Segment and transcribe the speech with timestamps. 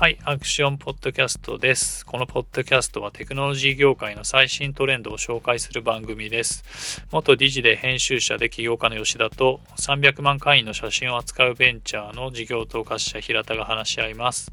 [0.00, 2.06] はい、アクションポッドキャストです。
[2.06, 7.04] このポッドキャストはテクノロジー業界の最新トレンドを紹介する番組です。
[7.12, 14.50] 元理事で編集者で起業家の吉田と300万会員の写真を扱うベンチャーの事業統括者平田が話し合います。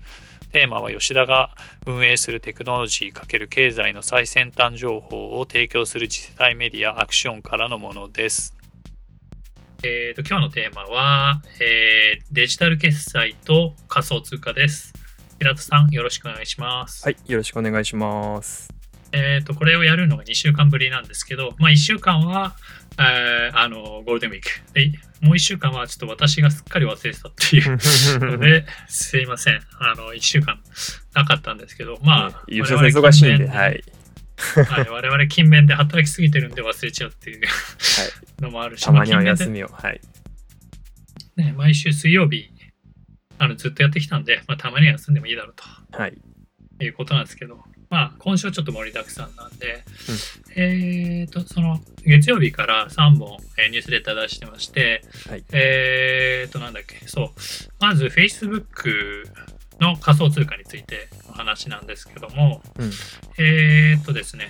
[0.51, 1.55] テーマは吉田が
[1.85, 8.53] 運営するテクノロジー×経済の最先端情報を提供する次世代メディアアクションからのものです。
[9.81, 14.96] えーと、今日のテーマは、えー、デジタル決済と仮想通貨です。
[15.39, 17.05] 平田さん、よろしくお願いします。
[17.05, 18.73] はい、よろしくお願いします。
[19.11, 22.55] えっ、ー、と、これをやるのが2週間ぶりなんですけど、まあ1週間は、
[22.99, 24.49] えー、あの、ゴールデンウィーク。
[24.73, 24.91] で、
[25.21, 27.77] もう1週間はちょっと私がすっかり忘れてたっていう
[28.19, 29.61] ので、すいません。
[29.79, 30.59] あの、1週間
[31.13, 33.83] なかったんですけど、まあ、優勝忙しいんで、はい。
[34.37, 37.49] はい、我々勤勉で働きすぎてるんで忘れちゃうっていう、はい、
[38.41, 40.01] のもあるし、たまには休みを、はい。
[41.35, 42.49] ね、毎週水曜日
[43.37, 45.63] あのずっとやってきたんで、まあ、たまには休んでもいいだろうと、
[45.97, 46.17] はい、
[46.81, 49.83] いうことなんですけど、まあ、今週はちょっと盛りだくさんなんで、
[50.55, 57.29] うん、えっ、ー、と、その月曜日から3本、えー、ニュースレター出してまして、はい、えっ、ー、と、なんだっけ、そう、
[57.79, 59.25] まず Facebook
[59.79, 62.91] の仮想通貨についての話なんですけども、うん、
[63.37, 64.49] えっ、とですね、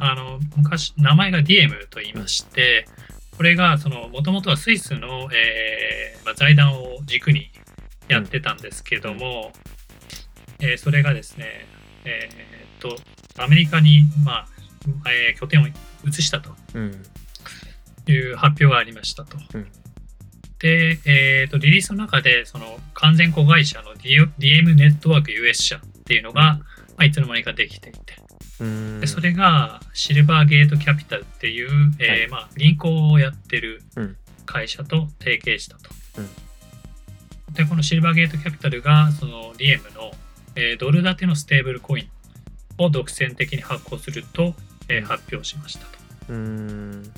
[0.00, 2.86] あの昔、名前が DM と言いまして、
[3.36, 3.78] これが
[4.10, 7.50] もともとはスイスの、えーまあ、財団を軸に
[8.08, 9.52] やってたんですけども、
[10.60, 11.66] うん、えー、それがですね、
[12.04, 12.96] えー、っ
[13.36, 14.48] と、アメリカに、まあ
[15.10, 15.66] えー、拠点を
[16.06, 16.50] 移したと
[18.10, 19.36] いう発表がありましたと。
[19.54, 19.66] うん、
[20.58, 26.60] で、えー、っと、リリースの中で、その完全子会社の DM ネットワーク US 社っていうのが、
[26.96, 28.16] まあ、いつの間にかできていて、
[29.00, 33.82] でそれがシルバーゲートキャピタルっていう、えー、はい、まあ、銀行をやってる
[34.46, 35.90] 会社と提携したと。
[36.18, 36.47] うん
[37.52, 40.12] で、このシルバーゲートキャピタルが、その DM の、
[40.54, 42.08] えー、ドル建てのステーブルコイン
[42.82, 44.54] を独占的に発行すると、
[44.88, 45.98] えー、発表しましたと。
[46.30, 47.12] うん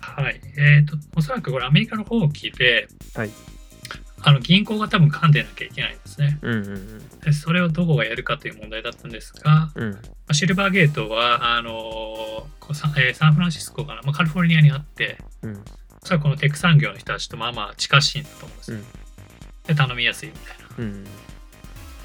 [0.00, 0.40] はい。
[0.56, 3.30] えっ、ー、と、おそらくこれアメリカの法規で、はい、
[4.22, 7.32] あの銀行が多分噛んでなきゃいけないんですね、うんうんうん、で。
[7.32, 9.98] それをどこがやるかという問題だったんですが、うん、
[10.32, 15.52] シルバーゲートはあのサ,、えー、サンフランシスコから、まあ、カリフォルニアにあって、うん、
[16.02, 18.72] おそらくこのテック産業の人たちとまあまあ近しいんだと思うんです。
[18.72, 18.84] うん
[19.68, 21.04] で頼みやすいみたいな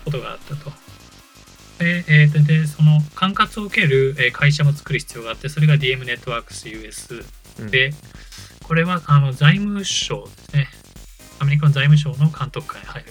[0.06, 0.72] ことがあったと。
[1.80, 7.24] で、えー、でその管轄を受ける会社も作る必要があってそれが DM ネットワークス US
[7.72, 7.94] で、うん、
[8.64, 10.68] これはあの財務省ですね。
[11.40, 13.10] アメリカの財務省の監督下に入る、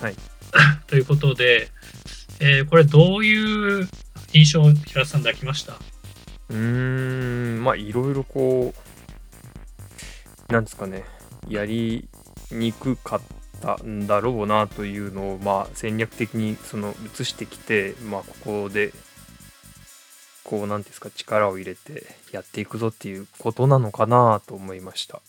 [0.00, 0.16] はい、
[0.86, 1.68] ということで、
[2.40, 3.88] えー、これどういう
[4.32, 5.74] 印象を平田さん抱きました？
[6.50, 6.56] うー
[7.58, 8.72] んまあいろいろこ
[10.48, 11.04] うなんですかね
[11.48, 12.08] やり
[12.50, 13.20] にくかっ
[13.64, 18.92] たんだろうなというのを、まあ、戦略的にその移してきて、まあ、ここで
[20.44, 25.20] こう何ですか力を入れてやっていくぞっていうことなのかなと思いました。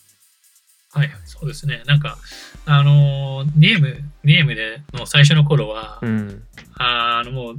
[0.91, 1.83] はい、そうですね。
[1.87, 2.17] なんか、
[2.65, 6.43] あの、ネーム、ネームでの最初の頃は、うん、
[6.75, 7.55] あの、もう、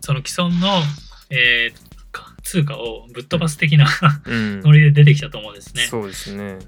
[0.00, 0.82] その既存の、
[1.30, 1.92] えー、
[2.42, 3.86] 通貨をぶっ飛ばす的な、
[4.26, 5.86] うん、 ノリで出てきたと思うんですね。
[5.86, 6.58] そうですね。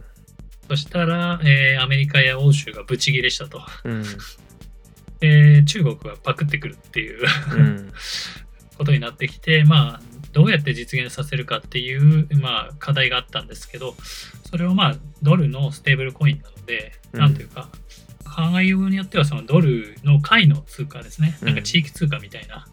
[0.69, 3.61] そしたら、えー、アメリカや欧州がブチギレしたと。
[3.85, 4.05] うん、
[5.21, 7.93] えー、中国がパクってくるっていううん、
[8.77, 10.03] ことになってきて、まあ、
[10.33, 13.95] どうやって実現させるかっていう、まあ、課題があったんですけど、
[14.51, 17.69] それをまあ、ドルのステーブルコインなので、うん、なんというか、
[18.25, 22.67] 考えようによっては、そのドルの買いの通貨ですね、なんか地域通貨みたいな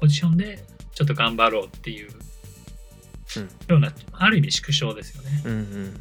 [0.00, 0.64] ポジションで、
[0.94, 2.10] ちょっと頑張ろうっていう
[3.68, 5.42] ような、ある意味縮小ですよね。
[5.44, 6.00] うんうん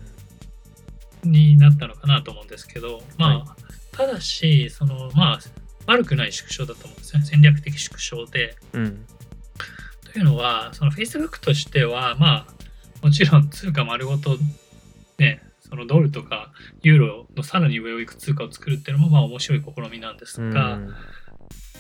[1.24, 3.48] になったのかなと思うんですけど、まあ、はい、
[3.92, 5.40] ただし、その、まあ、
[5.86, 7.24] 悪くない縮小だと思うんですね。
[7.24, 8.56] 戦略的縮小で。
[8.74, 9.06] うん、
[10.12, 14.38] というのは、その Facebook としては、まあ、もちろん通貨丸ごと、
[15.18, 16.52] ね、そのドルとか
[16.84, 20.94] ユーロのさらに上を行く通貨を作るっていうのも、まあ面白い試みなんですが、うん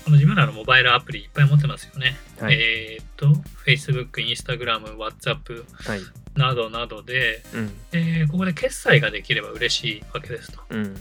[0.09, 2.15] の自分らのモバイルアプリいっぱい持ってますよね。
[2.39, 3.27] はい、えっ、と、
[3.65, 6.01] Facebook、Instagram、WhatsApp、はい、
[6.35, 10.61] などなどで、うん、えー、ここで決済ができれば嬉しいわけですと。
[10.69, 10.95] うん、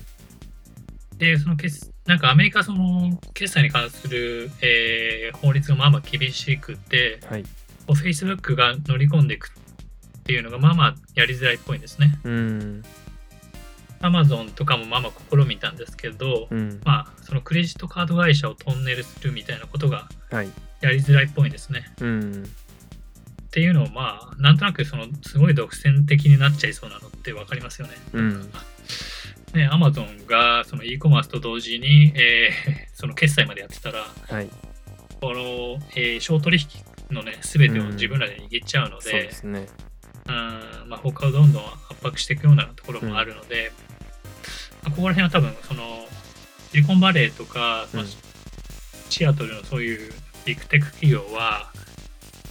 [1.18, 7.44] で、その決なんかアメリカその決済に関する、えー、法律がまあまあ厳しくて、はい、
[7.86, 9.52] Facebook が乗り込んでいく
[10.18, 12.18] っていうのがまあまあやりづらいっぽいんですね。
[12.24, 12.82] うん。
[14.00, 20.08] アマゾンとかもまあまあ試みたんですけど、うん、まあそのクレジットカード会社をトンネルするみたいなことが
[20.80, 21.80] やりづらいっぽいんですね。
[22.00, 22.50] はい、うん
[23.52, 27.92] っていうのをまあなんとなくそのすごい独占的になっちゃいそうなのって分かりますよね。
[28.14, 28.50] うん、
[29.52, 34.48] ね、アマゾンがその e コマースと同時に、えー、 その決済までやってたら、はい。
[35.20, 39.30] この、えー小取引のね、すべてを自分らで握っちゃうので、
[40.86, 43.70] まあ、他をどんどん圧迫していくようなところもあるので、
[44.82, 46.08] まあここら辺は多分その
[46.70, 48.08] シリコンバレーとか、まあうん。
[49.10, 50.10] シアトルのそういう
[50.46, 51.70] ビッグテック企業は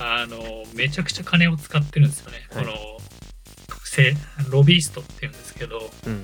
[0.02, 0.38] あの
[0.74, 2.78] めちゃくちゃ金を使ってるんですよね、はいこの
[3.92, 4.16] せ
[4.50, 6.14] ロビーストっていうんですけど、うん。
[6.14, 6.24] ま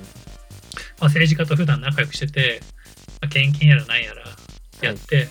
[1.00, 2.62] あ、政治家と普段仲良くしてて、
[3.20, 4.24] まあ、献金やらなんやら
[4.88, 5.28] やって、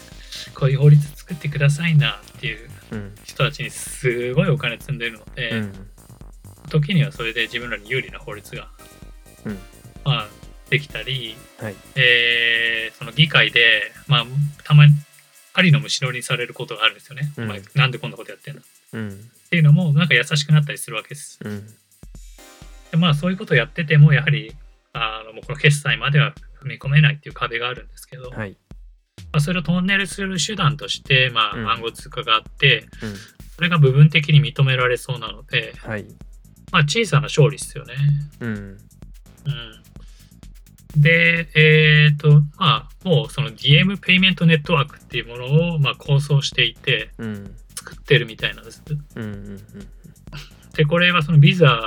[0.53, 3.15] こういう法律作ってくださいなっていううん。
[3.23, 5.73] 人たちにすごいお金積んでるので、うん。
[6.69, 8.69] 時にはそれで自分らに有利な法律が、
[9.45, 9.57] うん
[10.05, 10.27] まあ、
[10.69, 11.75] できたり、はい。
[11.95, 14.25] えーその議会で、まあ、
[14.63, 14.94] たまに
[15.57, 18.63] 針のむしろにされることがあるんですよね、うんお前なんでこんなことやってんだっ
[18.94, 19.30] うん。
[19.50, 21.65] ていうのもなんか優しくなったりするわけですうん。
[22.92, 24.56] でまあそういうことをやっててもやはり
[24.94, 28.56] あのもうこの決済までは踏み込めないっていう壁があるんですけど、はい。
[29.31, 33.15] まあ、それをトンネルする手段として、まあ、うん暗号通貨があって、うん。
[33.56, 36.06] それが部分的に認められそうなので、はい。
[36.71, 37.95] まあ、小さな勝利ですよね。
[38.42, 38.50] うん。
[38.50, 38.77] うん、
[41.01, 47.55] で、えっ、と、まあ、もうその DM ペイメントネットワークっていうものを、まあ、構想していて、うん。
[47.75, 48.83] 作ってるみたいなんです。
[49.15, 49.23] うん。
[49.23, 49.57] うん。
[50.75, 51.79] で、これはそのビザ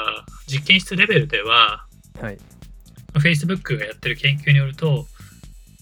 [0.46, 1.86] 実験室レベルでは、
[2.20, 2.38] はい。
[3.14, 5.06] Facebook がやってる研究によると、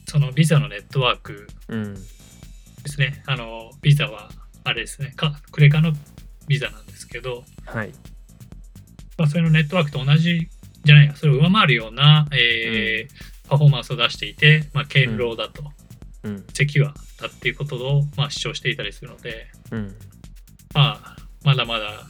[0.06, 1.94] そのビザのネットワークうん。
[1.94, 2.00] で
[2.86, 4.30] すね、あの、ビザは、
[4.64, 5.92] あれですね、かクレカの
[6.48, 7.92] ビザなんですけど、はい。
[9.16, 10.48] まあ、それのネットワークと同じ
[10.84, 15.64] じゃないや、それを上回るような、えーパフォーマンスを出していて、まあ、堅牢だと、
[16.22, 16.44] うん。
[16.52, 19.94] セキュアだっていうことを、まあ、主張していたりするので、うん。
[20.74, 22.04] まあ、まだまだ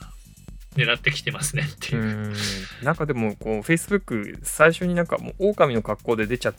[0.74, 2.06] 狙ってきてますねっていうう。
[2.06, 2.34] ん。
[2.82, 6.54] なんかでも、こう、Facebook、最初になんかもう、狼の格好で出ちゃっ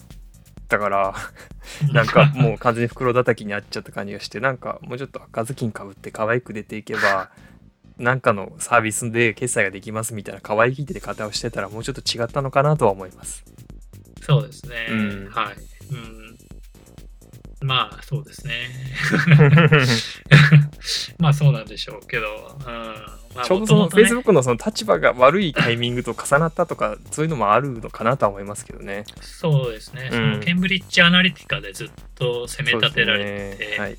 [0.68, 1.16] たから、
[1.92, 7.32] なんかもう完全に袋叩きにあっちゃった感じがして、なんかもうちょっと赤ずきんかぶって可愛く出ていけば、
[8.00, 13.44] なんかのサービスで決済ができますみたいな可愛い手で方をしてたらもうちょっと違ったのかなとは思います。
[14.22, 14.88] そうですね。
[14.90, 15.56] うんはい。
[15.94, 16.30] うん。
[17.62, 18.54] まあ、そうですね。
[21.20, 23.20] まあ、そうなんでしょうけど、うん。
[23.36, 29.04] まあ、ちょうどその Facebook のその立場が悪いタイミングと重なったとか、そういうのもあるのかなとは思いますけどね。
[29.20, 33.98] そうですね、うんそのケンブリッジアナリティカでずっと攻め立てられてて、そねはい。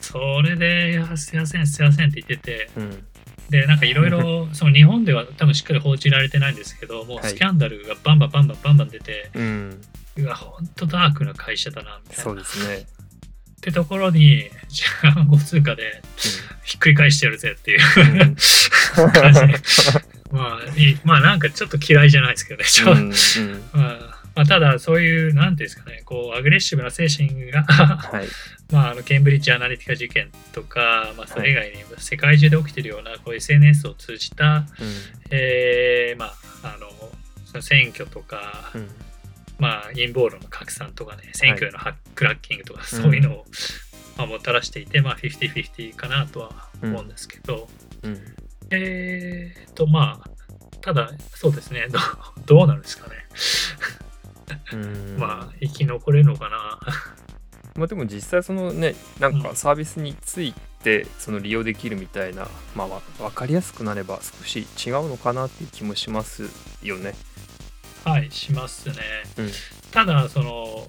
[0.00, 3.06] それで、すいません、すいませんって言ってて、うん。
[3.50, 9.82] で、なんかいろいろ、 その日本では多分しっかり報じられてないんですけど、もうはいスキャンダルがバンバンバンバンバンバン出て、うん。
[10.16, 12.24] うわ、ほんとダークな会社だな、みたいな。
[12.24, 12.76] そうですね。
[12.76, 16.00] ってところに、じゃあ暗号通貨で
[16.64, 17.80] ひっくり返してやるぜっていう
[18.98, 19.54] うん 感じで。
[20.32, 22.68] まあ、いいまあなんかちょっと嫌いじゃないですけどね。
[22.68, 24.09] ちょうんうんまあ
[24.40, 28.26] まあ、ただそういう、なんていうんですかね、こう、アグレッシブな精神が、はい。
[28.72, 34.64] まあ、あのケンブリッジアナリティカ事件とか、まあ、それ以外に世界中で起きてるようなこう SNS を通じた、
[35.30, 36.26] えーま
[36.62, 36.88] あ、あの
[37.44, 38.88] その選挙とか、うん。
[39.58, 43.46] まあ、陰謀論の拡散とかね、選挙へのハックラッキングとか、うんそういうのを、
[44.16, 47.68] まあ、もたらしていて、まあ、50-50かなとは思うんですけど、
[48.02, 48.18] うん。
[48.70, 50.30] えーと、まあ、
[50.80, 52.02] ただ、そうですね、どう
[52.46, 53.16] どうなるんですかね。
[54.72, 56.78] うんまあ、生き残れるのかな。
[57.76, 66.50] まあでも実際そのねなんうんかサービスについてその利用できるみたいな、まあわ分かりやすくなれば少し違うのかなっていう気もします
[66.82, 67.14] よね。
[68.04, 68.94] はい、しますね。
[69.38, 69.50] うん
[69.90, 70.86] ただ、その、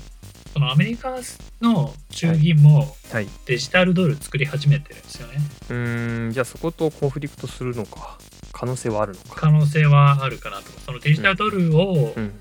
[0.53, 1.17] そのアメリカ
[1.61, 3.27] の中銀もはい。
[3.45, 5.37] デジタルドル作り始めてるんですよね。
[5.69, 8.17] うーんじゃあそことコンフリクトするのか
[8.51, 9.35] 可能性はあるのか。
[9.35, 10.63] 可能性はあるかなと。
[10.85, 12.33] そのデジタルドルを、うん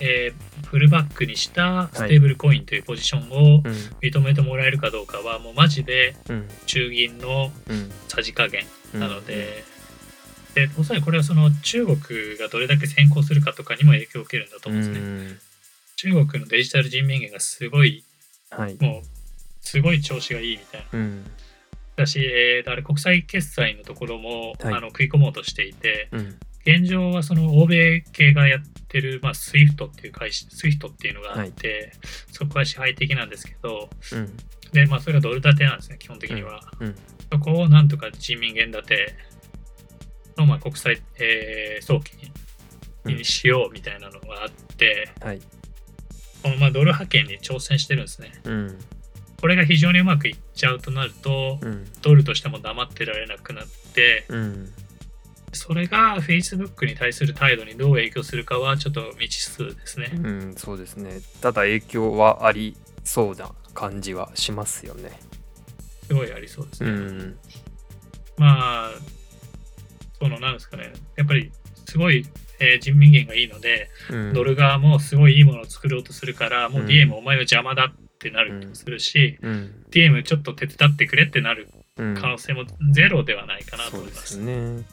[0.00, 3.72] えーフルバックにしたステーブルコインというポジションをうん。
[4.02, 6.48] 認めてもらえるかどうかは、もうマジでうん。
[6.66, 7.90] 中銀のうん。
[8.08, 9.00] さじ加減うん。
[9.00, 9.62] なので、
[10.54, 11.98] でおそらくこれはその中国
[12.38, 15.32] がどれだけ先行するかとかにも影響を受けるんだとう思うんですね。
[15.34, 15.38] ん。
[15.96, 18.04] 中国のデジタル人民元がすごい、
[18.50, 18.76] はい。
[18.80, 19.06] もう、
[19.60, 20.98] すごい調子がいいみたいな。
[20.98, 21.24] うん。
[21.94, 24.74] だし、えーあれ国際決済のところも、はい。
[24.74, 26.38] あの食い込もうとしていて、うん。
[26.66, 31.92] 現状はその欧米系がやってる、まあ、SWIFT っていう会社、SWIFT っていうのがあって、
[32.30, 34.36] そこは支配的なんですけど、うん。
[34.72, 36.60] で、まあ、それがドル建てなんですね、基本的には。
[36.80, 36.94] うん。
[37.32, 39.14] そこをなんとか人民元建て
[40.36, 42.32] の、まあ、国際、えー早期に
[43.14, 45.40] にしようみたいなのがあって、はい。
[46.42, 48.32] このまあドル派遣に挑戦してるんですね。
[48.44, 48.78] うん。
[49.40, 51.84] これが非常にうまくいっちゃうとなると、うん。
[52.02, 54.72] ドルとしても黙ってられなくなって、うん
[55.56, 60.10] それが Facebook に対する態度にどう影響するかはちょっと未知数ですね。
[60.12, 61.20] うんそうですね。
[61.40, 65.18] ただ影響はありそうな感じはしますよね。
[66.06, 66.90] すごいありそうですね。
[66.90, 67.38] うん。
[68.36, 68.90] まあ、
[70.20, 71.50] そのなんですかね、やっぱり
[71.86, 72.26] すごい、
[72.58, 79.84] えー人民元がいいので、うん、ドル側もすごいいいものを作ろうとするから、もううん DM お前は邪魔だってなる気もするし、うん。
[79.90, 82.14] DM ちょっと手伝ってくれってなるうん。
[82.14, 84.38] 可能性もゼロではないかなと思いますす。
[84.38, 84.84] よね。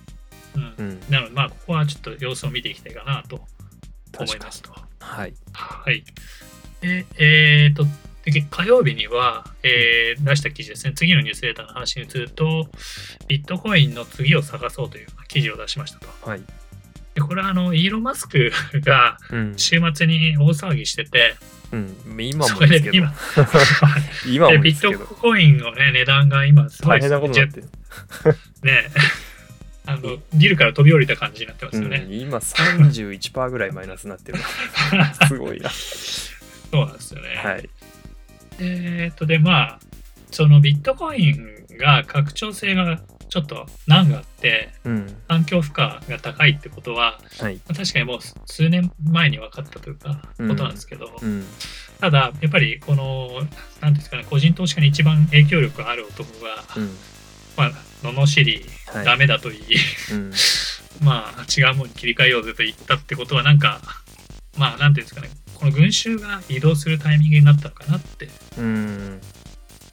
[0.55, 1.00] うんうん。
[1.10, 3.41] なので、まあ、ここはちょっと様子を見ていきたいかなと
[4.17, 4.62] 思います。
[4.62, 4.72] と。
[5.00, 5.33] はい。
[5.53, 6.03] はい。
[6.81, 7.86] で、えっ、と、
[8.25, 12.69] で火曜日には、えー出した記事ですね、次のニュースレターの話に移ると、
[13.27, 16.07] ビットコインの次を探そうという記事を出しましたと。
[16.29, 16.41] はい。
[17.15, 18.51] でこれはあの、イーロン・マスク
[18.86, 19.53] がうん。
[19.57, 21.36] 週末に大騒ぎしてて、
[21.72, 21.95] うん。
[22.19, 22.98] 今そもですけど。
[22.98, 23.13] 今、
[24.27, 24.98] 今でビット。
[25.15, 27.67] コインの、ね、値段が今、すごい大変なことになってる。
[28.63, 28.89] ね、
[29.86, 32.06] あのビルから飛び降りた感じになってますよね。
[32.08, 34.40] うん、今31%ぐらいマイナスになってる。
[35.28, 35.70] すごいな。
[35.70, 37.36] そうなんですよね。
[37.36, 37.70] はい。
[38.60, 39.80] えっと、で、まあ、
[40.32, 45.16] そのビットコインが拡張性がちょっと難があって、うん。
[45.28, 47.56] 環境負荷が高いってことは、はい。
[47.56, 51.44] まあ確かにもう数年前に分かったというか、うんことなんですけど、うん。
[52.00, 53.42] ただ、やっぱりこの、
[53.82, 56.90] なんですかね、個人投資家に一番影響力がある男が、うん。
[57.58, 57.72] まあ、
[58.04, 59.62] 罵り、はいダメだと言い、
[60.12, 60.34] うん。
[61.02, 63.82] まあ、違うものに切り替えようぜと言ったってことは、なんか、
[64.58, 69.22] まあ、なんていうんですかね、この群衆が移動するタイミングになったのかなって、うん。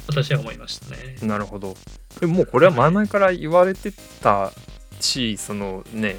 [0.07, 1.17] 私は思いましたね。
[1.23, 1.77] なるほど。
[2.21, 4.53] でももうこれは前々から言われてた
[5.01, 6.17] し、そのね、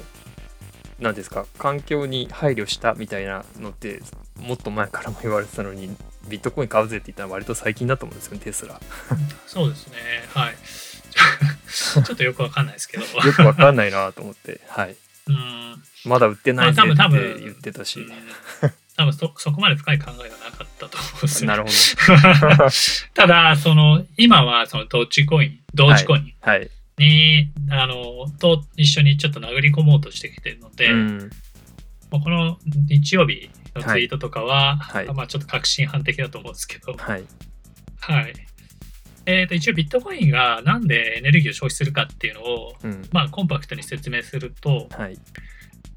[0.98, 4.00] なんですか、環境に配慮したみたいなのって、
[4.36, 5.94] もっと前からも言われてたのに、
[6.28, 8.80] ビットコイン買うぜって言ったのは割と最近だと思うんですよね、テスラ。
[9.46, 9.94] そうですね、
[10.32, 10.56] はい。
[12.04, 14.96] ちょっとよくわかんないですけど、 よくわかんないなと思って、はい。
[15.28, 18.00] うん、まだ売ってないぜって言ってたし。
[18.00, 18.12] うん
[18.94, 22.68] 多分そそこまで深い考えはなかったと思うんですよ、なるほど。
[23.14, 26.70] ただ、その今はそのドッジコイン、ドッジコインはい。
[26.98, 31.30] に、あのと一緒にちょっと殴り込もうとしてきてるので、うん。
[32.10, 37.24] まあこの日曜日のツイートとかは、はいまあ、ちょっと確信犯的だと思うんですけど、はい。
[38.00, 38.34] はい。
[39.26, 43.02] えー、と一応ビットコインがなんでエネルギーを消費するかっていうのを、うん。
[43.12, 45.16] まあ、コンパクトに説明すると、はい。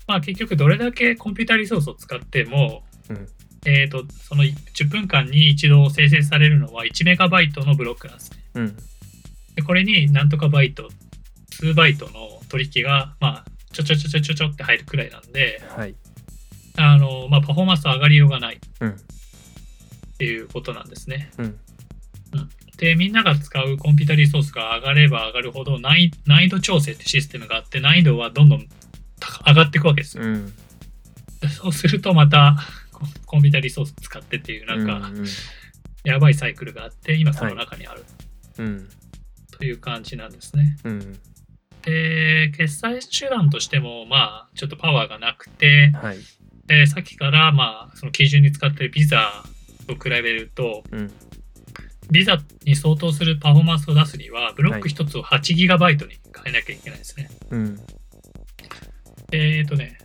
[0.07, 3.27] まあ、結局どれだけコンピュータリソースを使っても、うん
[3.65, 8.37] えー、とその10分間に一度生成されるのは1メガバイトのブロックなんですね。
[8.53, 8.77] うん。
[9.55, 10.89] でこれになんとかバイト、
[11.51, 12.11] 数バイトの
[12.49, 15.95] 取引が、まあ、ちょちょちょちょちょちょって入るくらいなんで、はい。
[16.77, 18.95] あのまあ、パフォーマンス上がりようがないっうん。
[20.17, 21.31] ていうことなんですね。
[21.39, 21.59] うん。
[22.77, 28.67] で、みんなが使うコンピュータリソースが上がれば上がるほど難易難易度調整ってシステムがあって難易度はどんどん
[29.19, 30.23] 高上がっていくわけですよ。
[30.23, 30.53] うん。
[31.41, 32.57] でそうするとまた
[32.91, 35.25] ココンピュータリソース使ってっていうなんかうん。
[36.03, 38.03] やばいサイクルがあって今その中にある
[38.59, 38.89] うん。
[39.51, 40.77] という感じなんですね。
[40.83, 41.19] うん。
[41.83, 46.17] で、決済手段としてもまあちょっとパワーがなくて、はい。
[46.65, 49.43] でさっきからまあその基準に使ってるビザ
[49.87, 51.11] と比べるとうん。
[52.11, 57.29] ビザに相当するパフォーマンスを出すにはブロック1つを 8GB に変えなきゃいけないですね。
[57.51, 57.79] うん。
[59.31, 59.97] えっ、とね、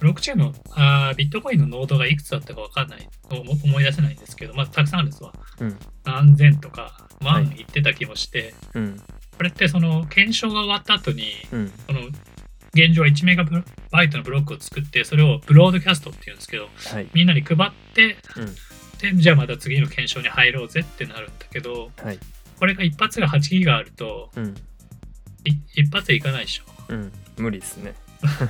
[0.00, 5.32] ブロックチェーンのあービットコインのノードがいくつだったかわかんない、思思い出せないんですけど、まあ、たくさんあるんですわ。
[5.60, 5.78] うん。
[6.04, 9.00] 何千とか万はい言ってた気もして、うん。
[9.36, 11.72] これってその検証が終わった後に、うん。
[11.86, 12.00] その
[12.74, 13.44] 現状は1メガ
[13.90, 17.08] バイトのブロックを作って、それをブロードキャストっていうんですけど、はい。
[17.14, 18.54] みんなに配って、うん。
[18.98, 22.18] でじゃあまた次の検証に入ろうぜってなるんだけど、はい。
[22.58, 24.54] これが一発が8ギガあると、うん。
[25.44, 26.64] い一発でいかないでしょ。
[26.88, 27.12] うん。
[27.36, 27.94] 無理ですね。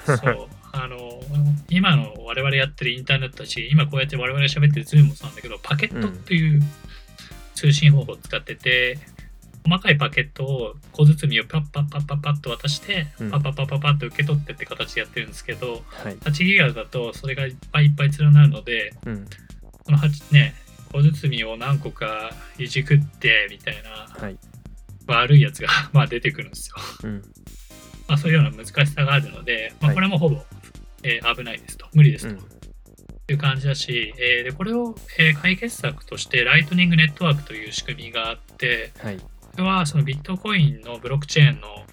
[0.06, 0.48] そう。
[0.72, 1.20] あの、
[1.68, 6.62] 今の我々やってるインターネットだし、今こうやって我々が喋ってる Zoom もそうなんだけど、パケットっていう
[7.54, 8.98] 通信方法を使ってて、
[9.66, 16.16] 細かいパケットを小包をパッパッパッパッパッと渡して、うんパッパッパッパッパッと受け取ってって形でやってるんですけど、はい。
[16.16, 19.26] 8ギガだとそれがいっぱいいっぱい連なるので、うん。
[19.84, 20.54] この8ね、
[20.92, 24.36] 小包を何個かいじくってみたいなはい。
[25.06, 26.76] 悪いやつが まあ出てくるんですよ。
[27.04, 27.22] うん。
[28.08, 30.44] まあ、そういうような難しさがあるので、まあ、はいこれもほぼ、
[31.02, 32.54] えー危ないですと、無理ですと、うん
[33.26, 39.16] いう感じだし、えーでこれを、えー解決策として、ライトニングネットワークという仕組みがあって、はい。
[39.18, 39.26] こ
[39.58, 41.86] れはそのビットコインのブロックチェーンの、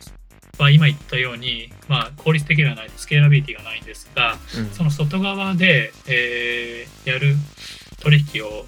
[0.59, 4.69] まあ、今言ったように、まあ、効率的ではない、スケーラビリティがないんですが、うん。
[4.71, 7.35] その外側で、えーやる
[8.01, 8.65] 取引を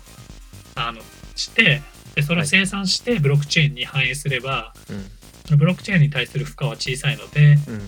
[0.75, 1.01] あの
[1.35, 1.81] して、
[2.15, 5.05] でそれを生産してブロックチェーンに反映すれば、うん。
[5.45, 7.81] そのブロックチェーンに対する負荷は小さいので、うん。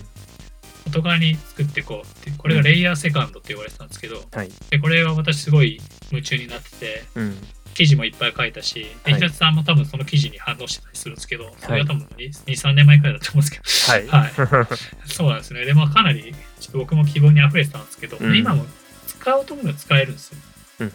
[0.86, 4.50] 外側に作っていこうってこれがレイヤーセカンドって言われてたんですけど、はい。
[4.70, 7.36] でこれは私すごい夢中になっててうん。
[7.74, 14.28] 記事もいっぱい書いたし、はい平田さんも多分その記事に反応してたりするんですけど、それが多分2、3年前くらいだと思うんですけど、はい。
[14.48, 14.66] はい、
[15.06, 15.66] そうなんですね。
[15.66, 18.64] でもかなりちょっと僕も希望に溢れてたんですけど、うん今も
[19.06, 20.38] 使おうと思えば使えるんですよ。
[20.80, 20.92] うん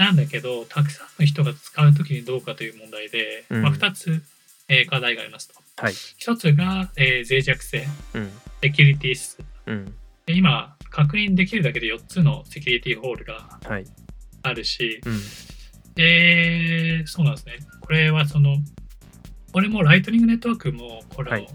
[0.00, 4.22] なんだけど、たくさんの人が使うときにどうかという問題で、うんまあ、2つ、
[4.68, 5.54] えー課題がありますと。
[5.76, 5.92] はい。
[5.92, 8.30] 1つが、えー脆弱性、うん。
[8.62, 9.36] セキュリティ質。
[9.66, 9.94] うん。
[10.26, 13.84] で今、確認できるだけで4つのセキュリティホールがはい。
[14.42, 15.20] あるし、うん。
[15.94, 17.58] で、そうなんですね。
[17.80, 18.56] これはその、
[19.52, 21.46] これもライトニングネットワークも、これをはい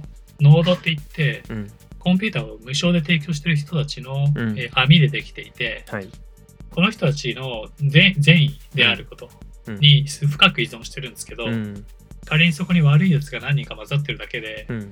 [0.41, 1.71] ノードって言って、うん。
[1.97, 6.09] コンピューターを無償で提供してる人たちの、うんえー網でできていて、はい。
[6.75, 9.29] この人たちの善善意であること
[9.67, 9.79] うん。
[9.79, 11.85] に深く依存してるんですけど、うん。
[12.25, 14.91] 仮にそこに悪いやつが何人か混ざってるだけで、うん。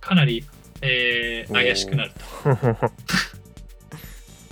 [0.00, 0.44] かなり、
[0.82, 2.88] えー怪しくなると。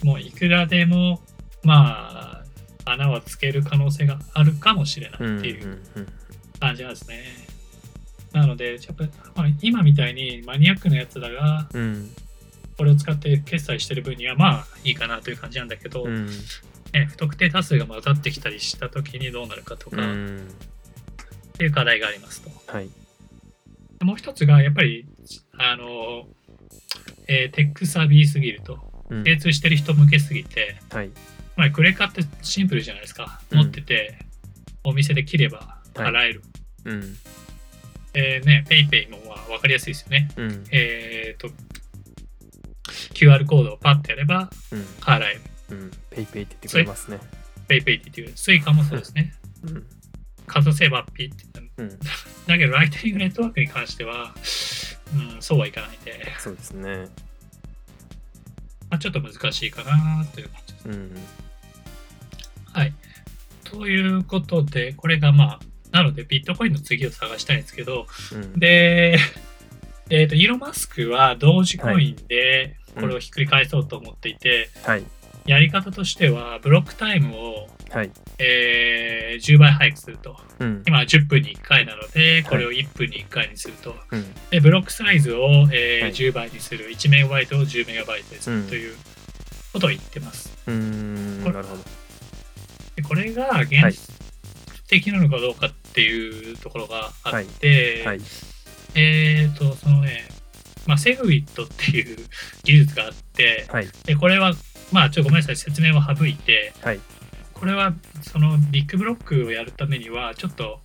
[0.06, 1.20] もういくらでも、
[1.62, 2.42] ま
[2.86, 5.38] あ、穴はつける可能性があるかもしれないうん。
[5.38, 6.08] っていううん。
[6.60, 7.22] 感じなんですね。
[8.32, 12.10] なので、やっぱまあ、今みたいにマニアックなやつだが、うん。
[12.76, 16.26] これを使って決済してる分にはまあいいかなという感じなんだけど、うん。
[16.26, 20.48] ね、不特定多数が混ざってきたりした時にどうなるかとうかっん。
[21.58, 22.50] ていう課題がありますと。
[22.72, 22.88] はい。
[24.02, 25.06] もう一つがやっぱり
[25.58, 26.26] あの、
[27.26, 28.78] えーテックサービスすぎると
[29.10, 29.24] うん。
[29.24, 31.10] 精通してる人向けすぎて、はい。
[31.56, 34.18] まあ、クレカってシンプルじゃないですかうん持ってて、
[34.82, 36.42] お店で切れば払える、
[36.84, 37.16] うん。
[38.14, 40.64] えーね、ペイペイもまあ分かりやすいですよねうん。
[40.70, 41.48] えっ、と
[43.14, 44.80] QR コードをパッてやればうん。
[45.00, 45.40] 払える
[45.70, 45.90] うん。
[46.10, 47.18] ペイペイって言ってくれますね。
[47.68, 49.86] ペイペイって言ってスイカもそうですねうん。
[50.46, 51.98] かざせばピッてうん。
[52.46, 54.34] だけどライトニングネットワークに関しては、
[55.34, 57.08] うん、そうはいかないんで、そうですね。
[58.90, 61.10] まあ、ちょっと難しいかなという感じですうん。
[62.72, 62.92] はい。
[63.64, 68.58] ということで、これがまあ、なのでビットコインの次を探したいんですけど、うん。
[68.58, 69.18] で、
[70.10, 75.04] えっ、と、イーロン・マスクはドージコインでうんこれをひっくり返そうと思っていて、はい。
[75.46, 78.10] やり方としては、ブロックタイムを、はい。
[78.38, 80.36] えー10倍早くすると。
[80.60, 80.82] うん。
[80.86, 83.94] 今は10分に1回なので、これを1分に1回にすると。
[84.10, 84.34] うん。
[84.50, 86.88] で、ブロックサイズを、えーはい10倍にする。
[86.90, 88.96] 1メガバイトを10メガバイトにすうんるという
[89.72, 90.56] ことを言ってます。
[90.66, 91.44] うーん。
[91.44, 91.82] なるほど。
[92.96, 94.14] でこれが現実
[94.88, 98.20] 的なのかどうかっていうところがあって、はい。
[98.94, 100.24] えっ、と、そのね、
[100.86, 102.16] まあ、セグウィットっていう
[102.64, 103.88] 技術があって、はい。
[104.04, 104.52] でこれは、
[104.92, 107.00] まあ、ちょっとごめんなさい、説明を省いて、はい。
[107.52, 110.80] これはそのビッグブロックをやるためには、ちょっと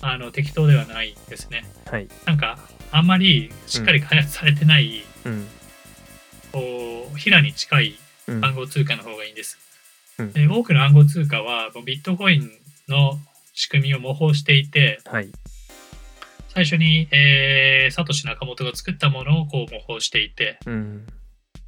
[0.00, 1.64] あの適当ではないんですね。
[1.86, 2.08] はい。
[2.24, 2.58] なんか、
[2.90, 5.46] あんまりしっかり開発されてない、うん。
[6.52, 8.44] こう、ヒラに近いうん。
[8.44, 9.58] 暗号通貨の方がいいんです。
[10.18, 12.50] うんで多くの暗号通貨は、もうビットコイン
[12.88, 13.18] の
[13.54, 15.30] 仕組みを模倣していて、はい。
[16.58, 21.06] 最初に、えーサトシ・ナカモトが作ったものをこう模倣していて、うん。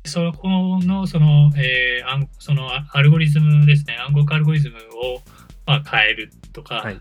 [0.05, 5.23] そこのその,、えー暗そのアアルゴリズムですね、暗号化アルゴリズムを、
[5.65, 7.01] まあ、変えるとか、はい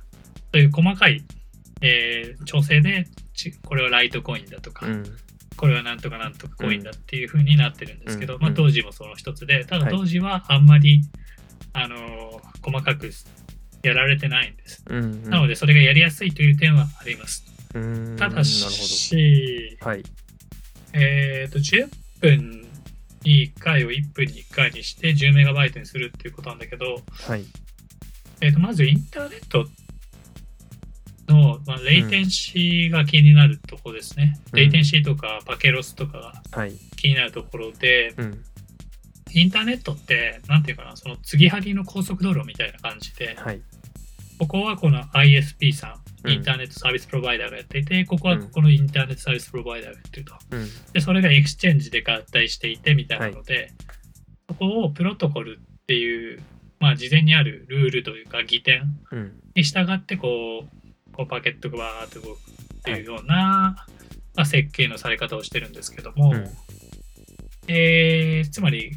[0.54, 1.24] そういう細かい、
[1.82, 5.04] えー調整でち、これはライトコインだとか、うん。
[5.58, 11.02] これはなんとかなんとかコインだっていう風になってるんですけど、まあ、うんうん当時もその一つで、ただはい当時はあんまり、
[11.74, 13.10] あのー細かく
[13.82, 14.84] やられてないんです。
[14.88, 15.24] うん。
[15.28, 17.59] なので、それがやりやすいという点はあります。
[18.18, 19.78] ただし。
[19.82, 20.04] はい。
[20.94, 21.88] えっ、と、10
[22.20, 22.68] 分
[23.24, 27.46] に1回を1分に1回にして10メガバイトにするっていうことなんだけど、はい。
[28.42, 29.68] えー、とまずインターネット
[31.32, 34.40] の、まあ、レイテンシーが気になるところですね。
[34.54, 36.74] うんレイテンシーとかパケロスとかがはい。
[36.96, 38.44] 気になるところで、うん。
[39.32, 43.62] インターネットって、なんていうかな、その継ぎはぎの高速道路みたいな感じで、はい。
[44.40, 50.36] ここはこの ISP さうんん、インターネットサービスプロバイダーがやっていて、ここはここのインターネットサービスプロバイダーがやってると。
[50.52, 50.68] うん。
[50.94, 53.72] で、それがエクスチェンジで合体していてみたいなので、
[54.50, 56.42] そこをプロトコルっていう、
[56.80, 59.32] まあ、事前にあるルールというか、議定うん。
[59.56, 63.86] に従ってこう、こうパケットがバーっと動くっていうような、
[64.36, 66.50] まあ、設計のされ方をしてるんですけども、うん
[67.68, 68.94] えーつまり、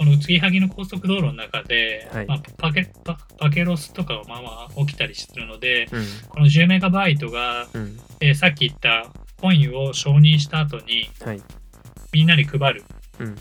[0.00, 6.04] この継ぎはぎの高速道路の中で、はいまあ、パケパパケロスとかがまあまあ起きたりするので、うん。
[6.30, 7.98] この10メガバイトが、うん。
[8.20, 11.42] えーさっき言ったコインを承認した後にはい。
[12.14, 12.84] みんなに配る、
[13.18, 13.34] うん。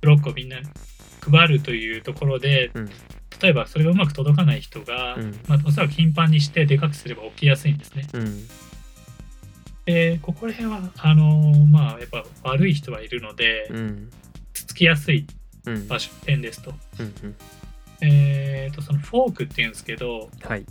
[0.00, 0.66] ブロックをみんなに
[1.28, 2.86] 配るというところで、うん。
[3.42, 8.06] 例えばそれがうまく届かない人が、うんまあ、おそらく頻繁にしてでかくすれば起きやすいんですね。
[8.12, 8.48] うん。
[9.84, 14.10] で、ここら辺は、あのーまあ、やっぱ悪い人はいるので、うん。
[14.52, 15.37] つつきやすいうん。
[15.88, 16.74] 場所、点ですと。
[16.98, 17.36] うん。
[18.00, 20.64] えっ、と、そのフォークっていうんですけど、はい。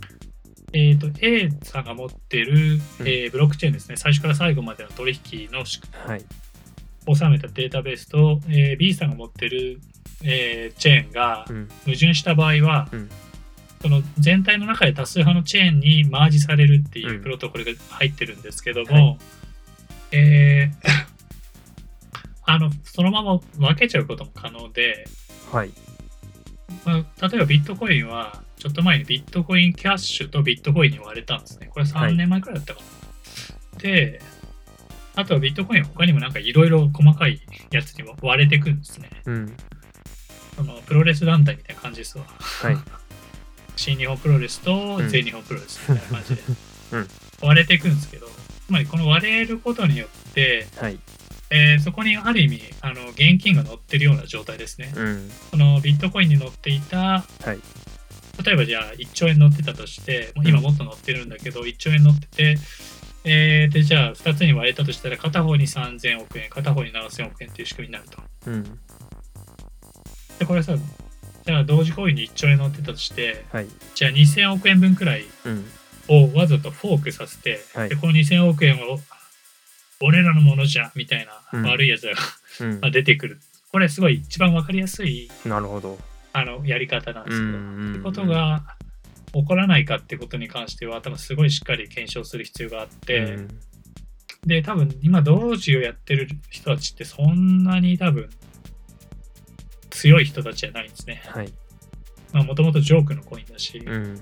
[0.72, 6.24] えっ、と、A さんが持ってる、うんえーブロックチェーンですね、最初から最後までの取引の仕はい。
[7.14, 9.80] 収めたデータベースと、えー B さんが持ってる、
[10.24, 11.68] えーチェーンがうん。
[11.84, 13.10] 矛盾した場合は、うん
[13.80, 19.18] その全体の中で多数派のチェーンにマージされるっていううんプロトコルが入ってるんですけども、はい
[20.10, 21.17] えー
[22.48, 25.06] あのそのまま分けちゃうことも可能で、
[25.52, 25.70] はい。
[26.86, 31.68] まあ、例えばビットコインはちょっと前にビットコインキャッシュとビットコインに割れたんですね。
[31.70, 32.80] これ3年前くらいだったか
[33.74, 33.80] な。
[33.80, 34.22] で、
[35.14, 37.38] あとはビットコイン他にもなんかいろいろ細かい
[37.70, 39.10] やつにも割れてくんですね。
[39.26, 39.56] うん。
[40.56, 42.24] そのプロレス団体みたいな感じですわ。
[42.26, 42.78] はい。
[43.76, 46.42] 新日本プロレスとうん全日本プロレスみたいな感じで
[46.92, 47.08] うん
[47.42, 50.98] 割れていくんですけど、つまりこの割れることによって、はい。
[51.50, 54.92] えーそこにある意味あの現金が乗ってるような状態ですね。
[54.94, 55.30] うん。
[55.50, 57.58] そのビットコインに乗っていた、はい。
[58.44, 62.58] 例えばじゃあ1兆円乗ってたとして、今もっと乗ってるんだけど、1兆円乗ってて、
[63.24, 68.22] えーでじゃあ2つに割れたとしたら片方に3000億円、片方に7000億円っていう仕組みになると。
[68.46, 68.78] うん。
[70.38, 70.76] で、これさ、
[71.46, 73.66] じゃあ同時コインに1兆円乗ってたとして、はい。
[73.94, 75.64] じゃあ2000億円分くらいうん。
[76.10, 78.98] をわざとフォークさせて、はいでこの2000億円を
[80.00, 82.14] 俺らのものじゃみたいなうん悪いやつが。
[82.90, 83.40] 出てくる。
[83.70, 85.98] これすごい一番わかりやすいなるほど。
[86.32, 87.92] あのやり方なんでうすけど、ん。
[87.92, 88.76] ってことが
[89.32, 93.60] 起こらないかってことに関しては多分すごいしっかり検証する必要があって、うん
[94.46, 98.30] で多分今同時をやってる人たちってそんなに多分
[99.90, 101.22] 強い人たちじゃないんですね。
[101.26, 101.52] はい。
[102.32, 104.20] まあもともとジョークのコインだし、うん。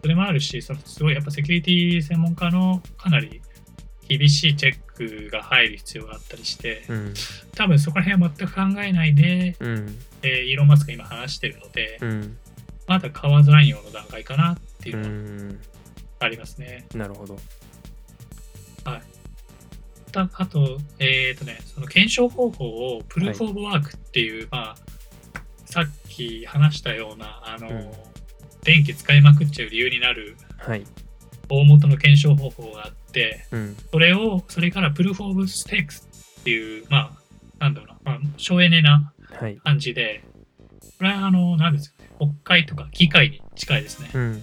[0.00, 3.42] それもあるし、そのすごいやっぱセキュリティ専門家のかなり
[4.18, 7.14] 厳しいチェックが入る必要があったりして、うん。
[7.54, 9.98] 多分そこら辺は全く考えないで、うん。
[10.22, 12.38] えーイーロン・マスクが今話してるので、うん。
[12.86, 15.58] まだ買わずらんような段階かなっていううのがん。
[16.20, 16.86] ありますね。
[16.94, 17.38] なるほど。
[20.10, 24.76] たあと、えっ、とね、その検証方法をプルーフ・オブ・ワークっていう、まあ、
[25.66, 27.90] さっき話したような、あの、うん
[28.62, 30.84] 電気使いまくっちゃう理由になるはい。
[31.48, 33.76] 大元の検証方法があって、うん。
[33.92, 36.08] それを、それからプルーフ・オブ・ステークス
[36.40, 37.16] っていう、ま
[37.58, 39.56] あ、なんだろうな、まあ、省エネなはい。
[39.58, 40.22] 感じで、
[40.98, 44.10] これは、あの、なんですかね、国会とか議会に近いですね。
[44.14, 44.42] うん。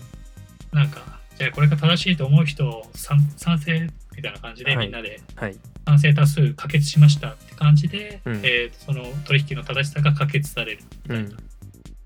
[0.72, 5.56] なんか、じゃあこれが正しいと思う人を賛賛成みたいな感じで、はいみんなではい。
[5.86, 11.38] 賛成多数可決しましたって感じで、うんえーその取引の正しさが可決されるみたいなうん。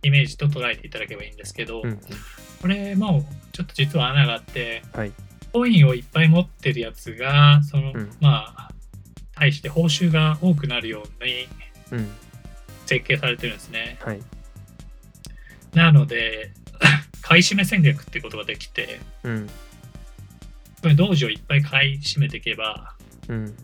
[0.04, 2.00] イメージと捉えていただければいいんですけど、うん。
[2.62, 5.12] これもうちょっと実は穴があって、はい。
[5.54, 8.72] コインをいっぱい持ってるやつが、その、うんまあ、
[9.36, 11.48] 対して報酬が多くなるように
[11.92, 12.10] うん。
[12.86, 13.98] 設計されてるんですね。
[14.02, 14.22] はい。
[15.74, 16.52] なので、
[17.22, 19.48] 買い占め戦略ってことができて、うん。
[20.82, 22.96] これ同時をいっぱい買い占めていけば、
[23.28, 23.56] うん。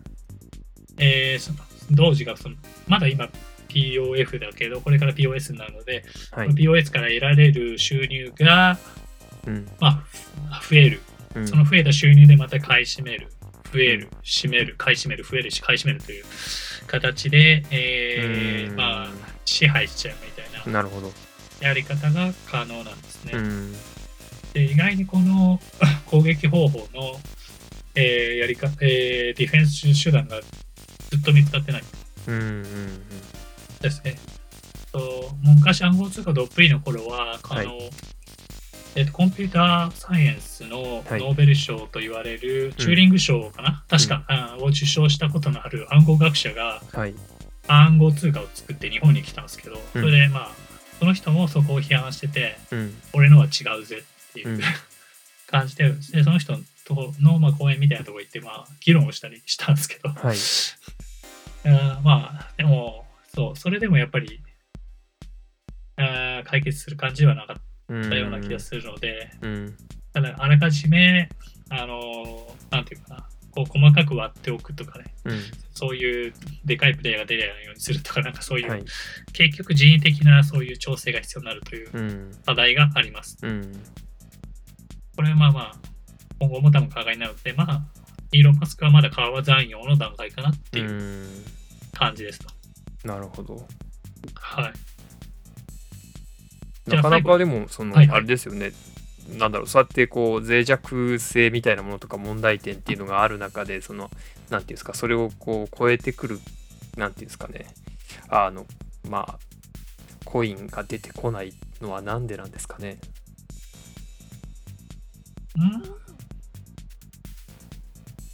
[0.98, 1.60] えーその
[1.92, 2.56] 同時がその
[2.88, 3.30] まだ今
[3.70, 6.50] POF だけどこれから POS になるので、はい。
[6.50, 8.78] POS から得られる収入が、
[9.46, 9.68] うん。
[9.80, 10.06] ま
[10.50, 11.02] あ、増える
[11.38, 13.32] うんその増えた収入でまた買い占める
[13.72, 16.26] 増える占める買い占める増えるし買い占めるという
[16.88, 19.08] 形で、えーうんまあ、
[19.46, 21.12] 支配しちゃうみたいななるほど。
[21.60, 23.34] やり方が可能なんですね。
[23.34, 23.74] うん。
[24.54, 25.60] で意外にこの
[26.06, 27.20] 攻撃方法の、
[27.96, 31.84] えーやりかえーディフェンス手段がずっと見つかってない
[32.28, 32.36] うん。
[32.36, 33.00] うん。
[33.82, 34.18] ですね。
[34.92, 37.90] と昔暗号通貨ドップリの頃は、あのはい
[38.98, 47.14] えっとコンピューターサイエンスのはいノーベル賞と言われるチューリング賞かな、確か、あを受賞したことのある暗号学者がはい。
[47.68, 50.52] 暗号通貨を作って日本に来たんですけど、うんそれでまあ
[50.98, 52.96] その人もそこを批判しててうん。
[53.14, 54.62] 俺のは違うぜっていう、うん
[55.46, 60.38] 感じででその人との、まあ、講演みたいなところ行って、まあ、議論をしたりしたんですけど、はい。
[61.64, 64.42] あーまあ、でも、そう、それでもやっぱり、
[65.96, 67.67] あー解決する感じではなかっうん。
[67.88, 69.78] たような気がするので、うん。
[70.14, 71.30] ただ、あらかじめ、
[71.70, 75.40] あのーなんていうかな、こう細かく割っておくとかね、うん。
[75.74, 76.34] そういう
[76.66, 78.86] でかいプレイが出ないようにするとか、なんかそういう、はい。
[79.34, 82.32] 結局人為的なそういう調整が必要になるといううん。
[82.46, 83.38] 課題があります。
[83.42, 83.72] うん。
[85.16, 85.76] これはまあまあ、
[86.40, 87.82] 今後も多分課題なので、まあ、
[88.32, 91.26] イーロン・マスクはまだ川残用の段階かなっていううん。
[91.94, 92.48] 感じですと。
[93.08, 93.66] なるほど。
[94.36, 94.74] はい。
[96.88, 98.18] なかなかでも、その、はいはい。
[98.18, 98.72] あれですよね。
[99.38, 104.10] なんだろう、そうやってこう脆弱性みたいなものとか問題点っていうのがある中で、その、
[104.50, 106.40] なんていうんですか、それをこう超えてくる、
[106.96, 107.68] なんていうんですかね、
[108.30, 108.66] あの、
[109.10, 109.40] まあ、
[110.24, 113.00] コインが出てこないのはなんでなんですかね。
[115.58, 115.98] ん？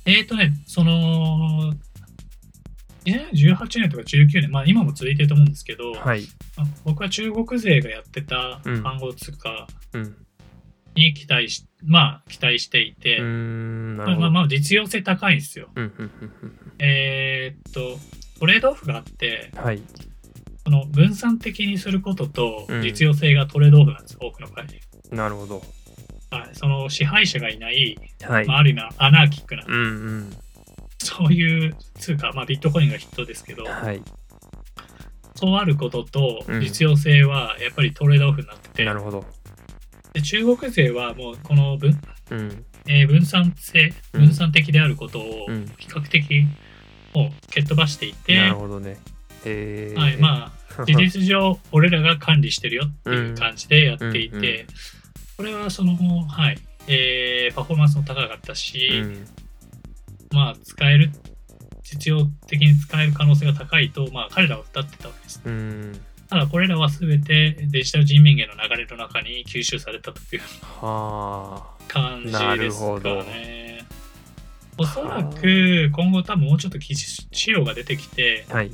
[0.06, 1.74] えっ、ー、とね、その、
[3.06, 6.28] 2018年とか19年、まあ今も続いてると思うんですけど、はい、
[6.84, 9.68] 僕は中国勢がやってた暗号通貨
[10.96, 15.70] に期待し、うん、まあ期待していて、まあ、まあ実用性高いんですよ。
[16.80, 17.98] えっと、
[18.39, 19.82] トレードオフがあって、はい、
[20.63, 24.66] その分散的にすることと実用性がトレードオフなんです、うん、多くの場合。
[25.16, 25.63] なるほど。
[26.30, 28.48] はい、その支配者がいない、はい。
[28.48, 29.78] まあ、ある意味アナーキックな、うんう
[30.22, 30.32] ん、
[30.98, 34.02] そういう通貨、まあ、ビットコインが筆頭ですけど、はい、
[35.36, 39.26] そうあることと実用性はやっぱりトレードオフになってて、うん、なるほど。
[40.13, 42.00] で中国勢はもうこの分,、
[42.32, 42.65] うん。
[42.88, 46.46] えー、分散性分散的であることを比較的
[47.15, 48.98] もう蹴っ飛ばしていて、なるほどね、
[49.46, 54.65] えー、はいまあ 事実上俺らが管理してるよっていう感じでやっていて、うんうんうん。
[55.38, 55.96] これはその、
[56.28, 59.28] はい、えー、パフォーマンスも高かったし、うん、
[60.32, 61.12] まあ、使える、
[61.84, 65.41] 実用的に使える可能性が高いと、まあ、彼らは歌ってたわけです。
[65.46, 70.41] うん、ただ、これらは全てデジタル人民元の流れの中に吸収されたという
[71.88, 73.86] 感じですかね。
[74.78, 78.72] おそらく今後多分もうちょっと記事仕様が出てきて、はい、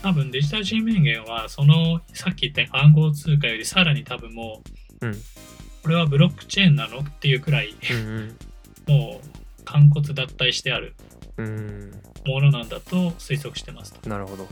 [0.00, 4.70] 多分デジタル人民元はそのさっき言った暗号通貨よりさらに多分もう
[5.02, 5.14] うん、
[5.82, 10.94] これはブロックチェーンなのっていうくらい、うんうん、もう完骨脱退してある
[12.26, 14.48] ものなんだと推測してますなるほど。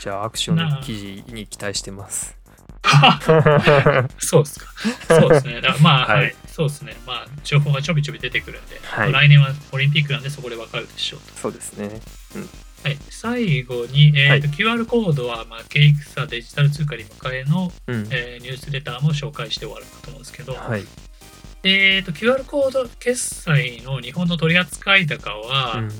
[0.00, 2.36] じゃあアクションの記事に期待してます。
[4.18, 4.66] そうですか。
[5.08, 5.60] そうですね。
[5.60, 6.96] だからまあ、はい、はい、そうですね。
[7.06, 11.38] まあ、情報がちょびちょび出てくるんで、はい、来年はオリンピックなんでそこでわかるでしょうと。
[11.38, 12.00] そうですね。
[12.36, 12.50] うん。
[12.84, 20.84] はい、最後に、えーとはい、QR コードは、まあ、ケイクサデジタル通貨に迎えの、うん、えー、ニュースレターも紹介して終わるかと思うんですけど、はい、
[21.66, 25.90] えーと、QR コード決済の日本の取扱高は、うん、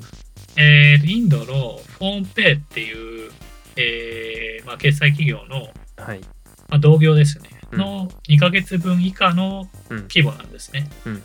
[0.57, 3.33] えーと、インドのフォーンペイっていう、
[3.77, 6.21] えーまあ、決済企業の、はい。
[6.69, 10.87] まあ、同業ですね、うん、の2ヶ月分以下の規模なんですね。
[11.07, 11.23] うんうん、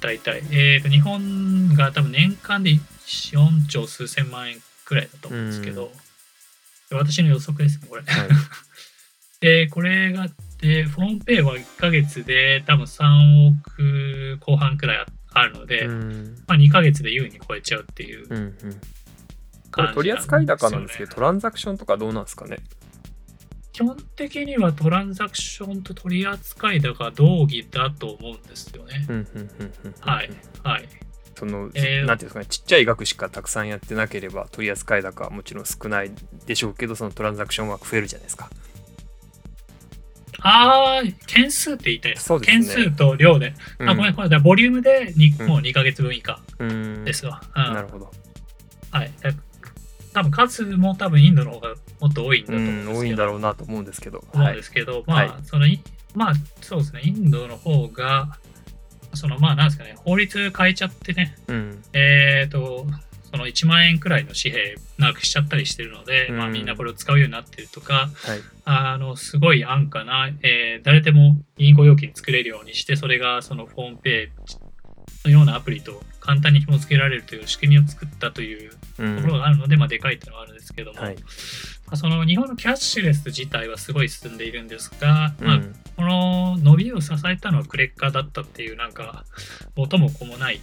[0.00, 2.72] 大体、えーと、日本が多分年間で
[3.06, 5.90] 4兆数千万円くらいだと思うんですけど、
[6.90, 8.02] うん、私の予測ですね、これ。
[8.02, 8.28] はい、
[9.40, 10.28] で、これが、
[10.60, 18.54] で、フォンペイは1ヶ月で多分3億後半くらいあるので、うん、まあ2ヶ月で優に超えちゃうっていう、うんうん、
[19.72, 22.58] これ取扱高なんですけど、トランザクションとかどうなんですかね？
[23.72, 29.06] 基本的にはトランザクションと取扱高同義だと思うんですよね。
[30.00, 30.30] はい。
[30.62, 30.88] はい。
[31.34, 36.10] その、えー、なんていうんですかね、ちっちゃい額しかたくさんやってなければ、取扱高はもちろん少ない
[36.44, 38.50] でしょうけど、そのトランザクション枠増えるじゃないですか。
[40.42, 42.24] ああ、件数って言いたいです。
[42.24, 43.54] そうですね、件数と量で。
[43.78, 46.40] うん、あ、ごめん、これ、ボリュームで2、うん、もう2ヶ月分以下
[47.04, 47.40] ですわ。
[47.54, 48.10] うん、なるほど。
[48.90, 49.10] はい。
[50.12, 52.98] 多分数も多分インドの方がもっと多いんだと思うんですけど。
[52.98, 54.24] 多いんだろうなと思うんですけど。
[54.32, 55.66] 思うんですけど、はい、まあ、はい、その、
[56.14, 58.38] まあ、そうですね、インドの方が、
[59.14, 62.86] そのまあなんですかね、法律変えちゃってね、うん、えっ、ー、と、
[63.30, 74.30] その1万円くらいの紙幣なくしちゃったりしてるので、うん、まあみんなこれを使うようになってるとか、はい、あの、すごい安価な、えー、誰でも銀行預金作れるようにして、それがそのフォームペ
[75.24, 78.76] イのようなアプリと簡単に紐付けられるという仕組みを作ったというと
[79.22, 81.16] ころがあるので、うん、まあでかいっていうのはあるんですけども、はい。
[81.94, 85.60] その日本のキャッシュレス自体はすごい進んでいるんですが、うん、まあ、
[85.96, 89.24] この伸びを支えたのはクレッカーだったっていうなんか
[89.76, 90.60] 元も子もない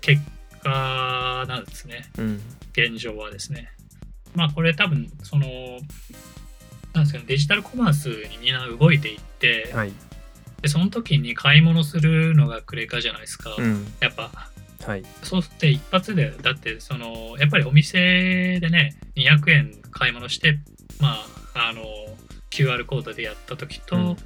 [0.00, 2.40] 結果なんですね、うん、
[2.72, 3.70] 現状はですね。
[4.34, 5.46] まあこれ多分その
[6.94, 9.92] なんですか、ね、デジタルコマースにみんな動いていって、はい、
[10.62, 14.30] でその時に買い物するのがクレカじゃないですか、うん、やっぱ。
[14.84, 20.58] はい、そうして一発でだってそのやっぱりお店でね200円買い物して
[21.00, 21.18] ま
[21.54, 21.84] ああの
[22.50, 24.16] QR コードでやった時と、うん、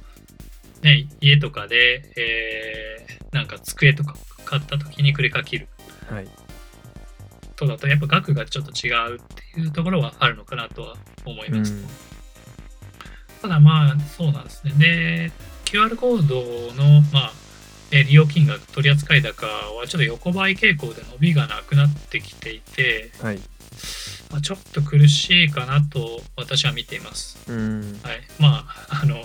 [0.81, 5.67] ね、家とかで、えー、なんか机とか買った時にクレカ切る、
[6.09, 6.27] はい、
[7.55, 9.19] とだとやっぱ額がちょっと違うっ
[9.53, 11.85] ていうところはあるのかなとは思います、うん、
[13.41, 14.73] ただまあそうなんですね。
[14.77, 15.31] で
[15.65, 17.33] QR コードのまあ
[17.91, 23.39] え利用金額、取扱高はちょっと横ばい傾向で伸びがなくなってきていて、はい。
[24.29, 27.37] まあ、ちょっと苦しいかなと私は見ています。
[27.49, 27.99] うん。
[28.03, 29.15] はい、まああの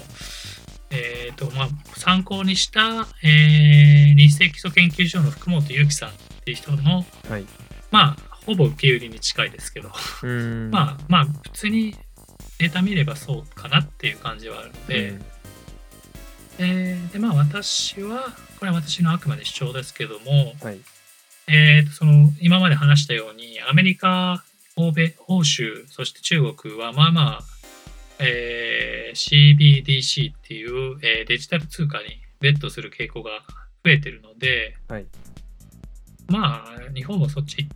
[0.90, 6.10] えーとまあ、参考にした、えー、日清基礎研究所の福本祐樹さん
[6.42, 7.46] っていう人の、はい、
[7.90, 9.90] まあほぼ受け売りに近いですけど。
[10.70, 11.94] まあまあ普通に
[12.58, 15.22] データ見ればそうかなっていう感じはあるので、うん、
[16.58, 18.24] えー、でまあ私は
[18.58, 20.80] これは私のあくまで主張ですけども、はい、
[21.48, 24.44] えーと、その今まで話したようにアメリカ
[24.76, 27.40] 欧米欧州そして中国はまあまあ、
[28.18, 32.04] えー、CBDC っていう、えー、デジタル通貨に
[32.40, 33.30] ベットする傾向が
[33.84, 35.06] 増えてるので、はい、
[36.28, 37.68] まあ日本もそっち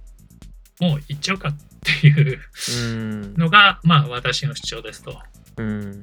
[0.81, 1.55] もう行っちゃうかっ
[2.01, 2.41] ていう
[3.39, 5.19] のが、まあ私の主張ですと。
[5.59, 6.03] うん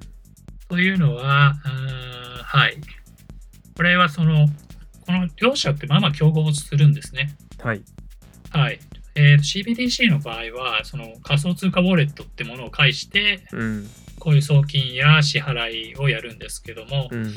[0.70, 1.54] というのは、
[2.44, 2.78] はい。
[3.76, 4.48] これはその、
[5.06, 7.36] この両者ってまあまあ競合するんですね。
[7.62, 7.84] はい。
[8.50, 8.80] はい。
[9.16, 17.36] えー、CBDC の場合は、その仮想通貨ウォレットってものを介して、うん、こういう送金や支払いをやるんですけども、うん、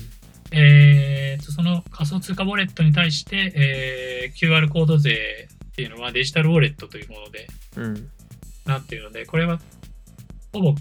[0.53, 8.11] えー、とその仮想通貨ウォレットに対して、えー、QR コード税っていうのはデジタルウォレットというもので、うん、
[8.65, 9.59] なっているので、これは
[10.53, 10.75] ほぼ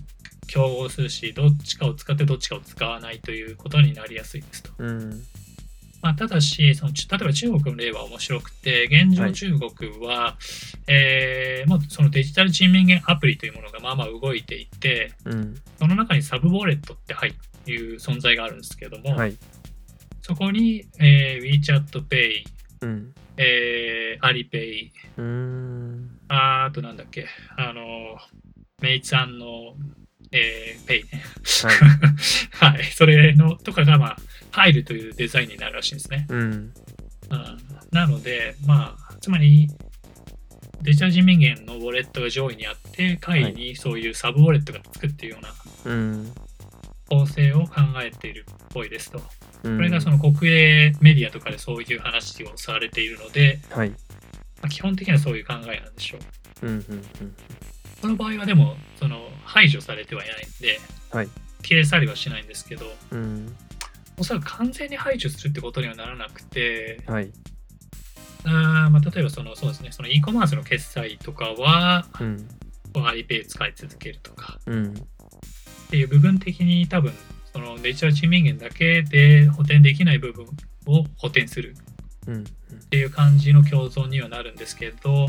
[0.47, 4.71] 競合するし、どっちかを使ってどっちかを使わないということになりやすいですと。
[4.77, 5.23] うん。
[6.01, 10.33] まあ、ただしその、例えば中国の例は面白くて、現状中国は、はい、
[10.87, 17.33] えー、もうそのデジタル人民元アプリというものがまあまあ動いていて、うん、その中にサブウォレットって入
[17.67, 19.35] いう存在があるんですけども、はい、
[20.27, 22.45] そこに、えー、WeChat Pay、
[22.81, 24.91] うんえー、アリペイ、
[26.29, 28.17] ああとなんだっけ、あの、
[28.81, 29.75] メイツさんの
[30.31, 31.23] えー、ペイね。
[32.57, 32.73] はい。
[32.73, 32.83] はい。
[32.85, 34.17] それのとかが、まあ、
[34.49, 36.25] 入るというデザインになるらしいんですね。
[36.27, 36.41] うん。
[36.41, 36.73] うん、
[37.91, 39.69] なので、まあ、つまり、
[40.81, 45.37] デジタル人民元のウォレットが上位にあって、下位にそういうサブウォレットがつくっていうよ
[45.85, 46.31] うな
[47.09, 49.21] 構成を考えているっぽいですと。
[49.63, 53.89] これがその国営メディアとかでそういう話をされているので、はい。
[53.89, 53.95] ま
[54.63, 56.17] あ、基本的にはそういう考えなんでしょ
[56.63, 56.67] う。
[56.67, 56.77] うんうん
[57.21, 57.35] うん。
[58.01, 60.79] この場合はでもその排除されてはいないんで、
[61.11, 61.29] はい、
[61.61, 63.55] 消え去りはしないんですけど、うん、
[64.19, 67.31] おそらく完全に排除するってことにはならなくて、はい、
[68.43, 72.47] あまあ、例えばそのそうですねその e コマースの決済とかは、うん、
[73.07, 74.93] アリペイ使い続けるとか、うん、っ
[75.89, 77.11] ていう部分的に多分
[77.55, 80.45] そのデジタル人民元だけで補填できない部分
[80.87, 81.73] を補填する。
[82.27, 85.27] っていう感じの共存にはなるんですけど、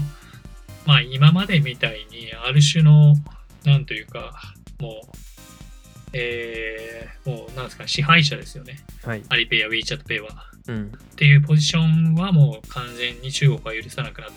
[0.86, 3.14] まあ今までみたいにある種の
[3.64, 4.32] なんというか
[4.80, 5.16] もう
[6.12, 14.30] えー、もうなんですか支配者ですよね、はい、アリペイや WeChatPay は、うん、っていうポジションはもう完全に中国は許さなくなっ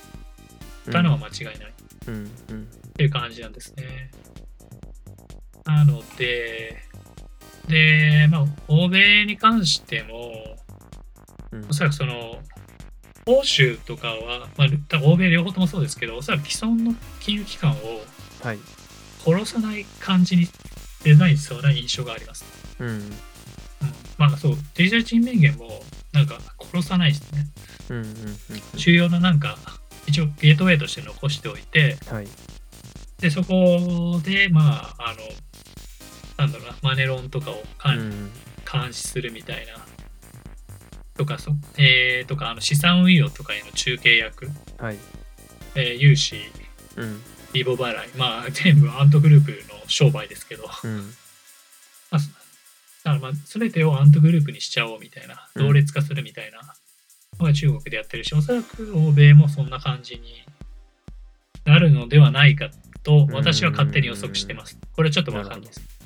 [0.92, 1.74] たのは間違いない、
[2.08, 2.28] うん、っ
[2.98, 4.12] ていう感じなんですね。
[5.66, 6.89] なので
[7.68, 10.32] でまあ欧米に関しても、
[11.52, 12.38] うん、おそらくその
[13.26, 17.76] 欧州とかは、まあ、欧米両方ともそうですけど、おそらく既存の金融機関を
[19.24, 20.48] 殺さない感じに
[21.04, 22.44] デザインしそうな印象があります。
[22.80, 22.88] うん。
[22.88, 23.12] うん、
[24.18, 27.46] まあそう、デジタル人民元もなんか殺さないですね。
[27.90, 28.16] うんうんうん、
[28.76, 29.58] 重要ななんか、
[30.08, 32.28] 一応ゲートウェイとして残しておいて、はい、
[33.20, 35.18] で、そこで、まあ、あの、
[36.40, 39.74] なんだろうな、マネロンとかを監視するみたいな。
[41.18, 44.98] とかそ、えー、とかあの資産運用とかへの中継役、はい。
[45.76, 46.38] えー、融資、
[46.96, 47.22] うん、
[47.52, 51.14] リボ払い、まあ、全部アントグループの商売ですけど、うん。
[52.10, 52.30] ま あ、だか
[53.04, 56.74] らまあ全てをアントグループにしちゃおうみたいな、同列化するみたいな。
[57.38, 60.46] のが中国でやってるし、おそらく欧米もそんな感じに
[61.66, 62.70] なるのではないか
[63.04, 64.78] と私は勝手に予測してます。
[64.94, 65.99] これちょっとわかんないです。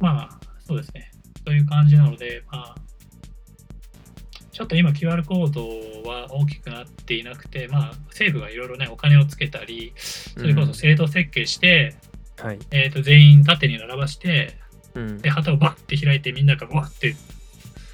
[0.00, 1.10] うん、まあ、そうですね。
[1.44, 2.80] そういう感じなので、まあ、
[4.52, 11.94] ちょっと今 QR コードは大きくなっていなくて、まあ、政府がいろいろね、お金をつけたり、それこそ制度設計して、
[12.44, 14.58] うん、えー、と全員縦に並ばして、
[14.94, 17.14] うん、で旗をバッて開いてみんながわって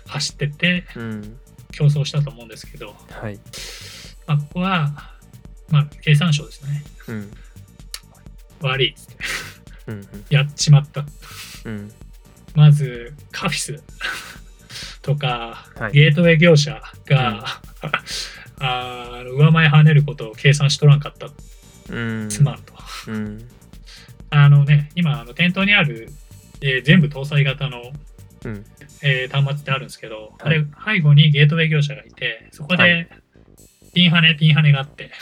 [0.06, 1.38] 走ってって、うん、
[1.72, 3.38] 競争したと思うんですけど、はい。
[4.26, 4.92] まあ、ここは、
[5.68, 6.84] まあ、経産省ですね。
[7.08, 7.30] うん、
[8.60, 9.16] 悪いっつって。
[9.88, 11.04] うん、やっちまった。
[11.66, 11.92] うん、
[12.54, 13.82] まず、カフィス。
[15.02, 17.44] とか、はい、ゲートウェイ業者が、
[17.82, 17.90] うん、
[18.66, 21.28] あ上前跳ねることを計算しとらんかった、
[21.90, 22.74] うん、つまんと。
[23.08, 23.48] うん、
[24.30, 26.08] あのね、今、あの店頭にある、
[26.60, 27.92] えー、全部搭載型の、
[28.44, 28.64] うん、
[29.02, 30.64] えー、端末ってあるんですけど、はい、あれ、
[30.96, 33.08] 背後にゲートウェイ業者がいて、そこで、
[33.94, 35.12] ピンハネ、ピンハネがあって、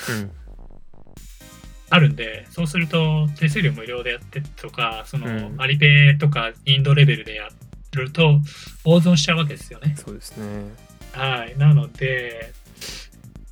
[1.94, 7.48] あるんで、そうすると手数料無料でやってとか、その、アリペイとかインドレベルでや
[7.92, 8.40] ると
[8.84, 9.94] 大損しちゃうわけですよね。
[9.96, 10.72] そうですね。
[11.12, 11.56] はい。
[11.56, 12.52] なので、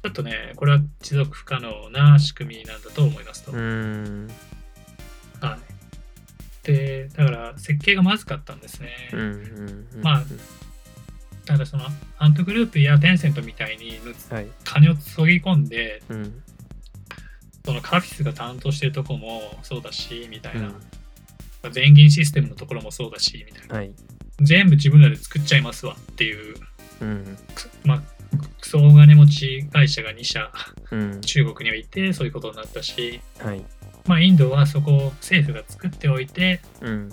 [0.02, 3.52] ちょっとね、これは持続不可能な仕組みなんだと思いますと。
[3.52, 4.28] うん。
[5.40, 6.66] はい。
[6.66, 8.88] で、だから設計がまずかったんですね。
[9.12, 9.26] うんうん
[9.94, 10.24] うんまあ
[11.44, 11.84] ただその
[12.18, 13.98] アントグループやテンセントみたいに
[14.30, 16.42] はい金を注ぎ込んで、うん
[17.64, 20.68] そのカフィスが担当してるとこもそうだし、みたいな。
[20.68, 21.72] うん。
[21.72, 23.76] 全銀システムのところもそうだし、みたいな。
[23.76, 23.92] はい。
[24.40, 26.56] 全部自分らで作っちゃいますわっていう、
[27.00, 27.38] うん。
[27.54, 28.02] くまあ、
[28.60, 30.50] クソ大金持ち会社が2社
[30.90, 31.20] うん。
[31.20, 33.64] 中国にはいてそういうことになったし、はい。
[34.06, 37.12] まあ、インドはそこを政府が作っておいてうん。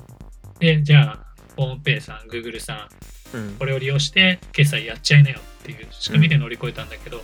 [0.59, 1.25] でじゃあ
[1.55, 2.89] ホームペイさんグーグルさ
[3.33, 3.55] んうん。
[3.55, 7.21] これを利用して決済やっちゃいなよっていう仕組みで乗り越えたんだけど、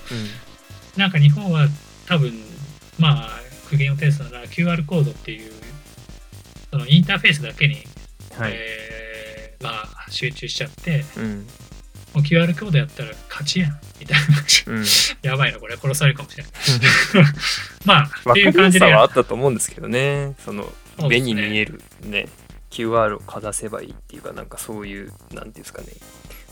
[0.97, 1.67] なんか日本は
[2.05, 2.31] 多分
[2.99, 3.29] まあ
[3.69, 5.51] 苦言を呈すなら QR コードっていう
[6.71, 7.95] そのインターフェースだけに、うん
[8.37, 8.51] はい。
[8.53, 11.47] えーまあ、集中しちゃってうん。
[12.13, 14.19] もう QR コードやったら勝ちやんみたい
[14.67, 14.73] な。
[14.73, 14.85] うん。
[15.21, 15.75] やばいなこれ。
[15.77, 16.53] 殺されるかもしれない
[17.85, 19.01] まあっていう感じでは。
[19.01, 20.35] あったと思うんですけどね。
[20.43, 20.71] その
[21.09, 22.29] 目に見えるね
[22.71, 25.87] QR をかざせばいいっていうかなんかそういうなんていうんですかね。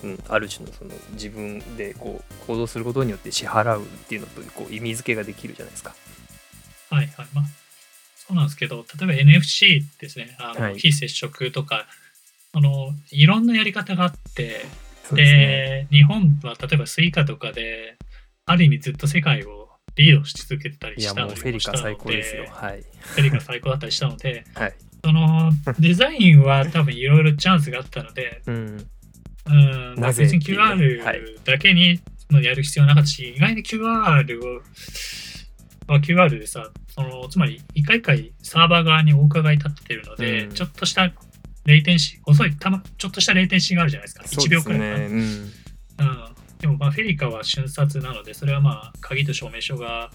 [0.03, 5.95] うん、ある種のその自分でこう行動することによって支払うっていうのとこう意味付けができるじゃないですか。
[6.93, 7.45] はいはいまあ
[8.15, 11.85] そうなんですけど例えば NFC ですねあの、はい非接触とか
[12.53, 14.65] あのいろんなやり方があって
[15.11, 15.87] でね。
[15.91, 17.97] 日本は例えばスイカとかで
[18.45, 22.45] ある意味ずっと世界をリードし続けてたりしたのもうフェリカ最高ですよ。
[22.49, 22.83] はい。
[22.99, 24.73] フェリカ最高だったりしたので はい。
[25.03, 28.87] そのデザインは多分いろいろチャンスがあったのでうん。
[29.97, 31.99] 別に QR はいだけに
[32.33, 34.61] のやる必要なかったし、意外に QR を、
[35.87, 41.11] まあ、QR でさ、そのつまり一回一回サーバー側にお伺い立ってるので、うんちょっとした
[41.65, 44.23] レイテンシー、遅い、たま、ちょっとしたレイテンシーがあるじゃないですか。
[44.23, 44.97] 1です秒くらいかな。
[44.97, 45.05] ね。
[45.05, 45.15] うん。
[45.15, 45.49] うん。
[46.59, 50.11] でもまあフェリカは瞬殺なので、それはまあ鍵と証明書が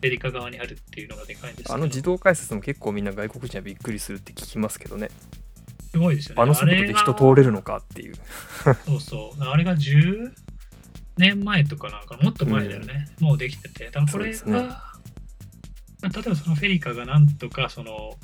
[0.02, 5.10] ェリカ側にあるっていうのがでかいんですあの自動改札も結構みんな外国人はびっくりするって聞きますけどね。
[5.90, 6.42] すごいですよね。
[6.42, 8.14] あの速度で人通れるのかっていう。
[8.86, 9.42] そうそう。
[9.42, 10.32] あれが10
[11.16, 13.08] 年前とかなんかもっと前だよね。
[13.20, 13.86] もうできてて。
[13.86, 14.87] だからこれが、
[16.02, 18.14] 例えばそのフェリカがなんとかその、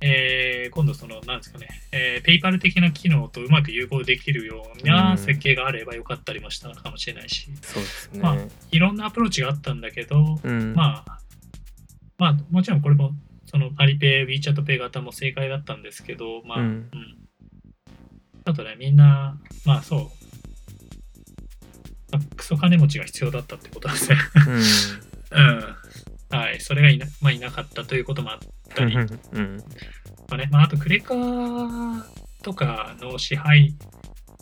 [0.00, 8.20] えー今度その、なんですかね、えーペイパル的な機能とうまく融合できるよううなん設計があればよかったりもしたかもしれないし、そうですね。
[8.20, 8.36] まあ
[8.70, 10.74] いろんなアプローチがあったんだけど、うん。
[10.74, 11.18] まあ、
[12.18, 13.12] まあ、もちろんこれも、
[13.46, 16.90] そのアリペイ、WeChat ペイ型も正解だったんですけど、まあ、ううんん。
[18.44, 20.00] あとね、みんな、まあそう、
[22.12, 24.16] まあクソ金持ちが必要だったってことですね。
[24.46, 25.38] うん。
[25.38, 25.76] うん。
[26.30, 26.60] はい。
[26.60, 28.38] それがいな,、まあ、いなかったということもあっ
[28.74, 29.64] たり、まうん。
[30.30, 31.14] あね、まあ、あとクレカ
[32.42, 33.74] とかの支配、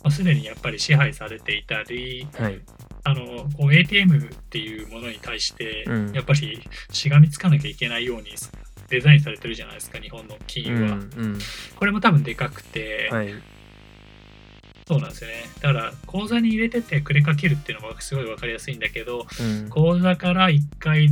[0.03, 2.61] まあ、すでにやっぱり支配されていたり、はい。
[3.03, 4.19] あのこう ATM っ
[4.49, 6.61] ていうものに対して、うんやっぱり
[6.91, 8.33] しがみつかなきゃいけないように
[8.89, 10.83] デザインされてるじゃないですか、日本の金うん。
[10.83, 10.97] 融は。
[10.97, 11.39] うん。
[11.75, 13.33] これも多分でかくて、はい。
[14.87, 15.35] そうなんですよね。
[15.61, 19.69] だから、口座に入れててクレカ切るっていうのがすごい分かりやすいんだけど、うん。
[19.69, 21.09] 口座から1回、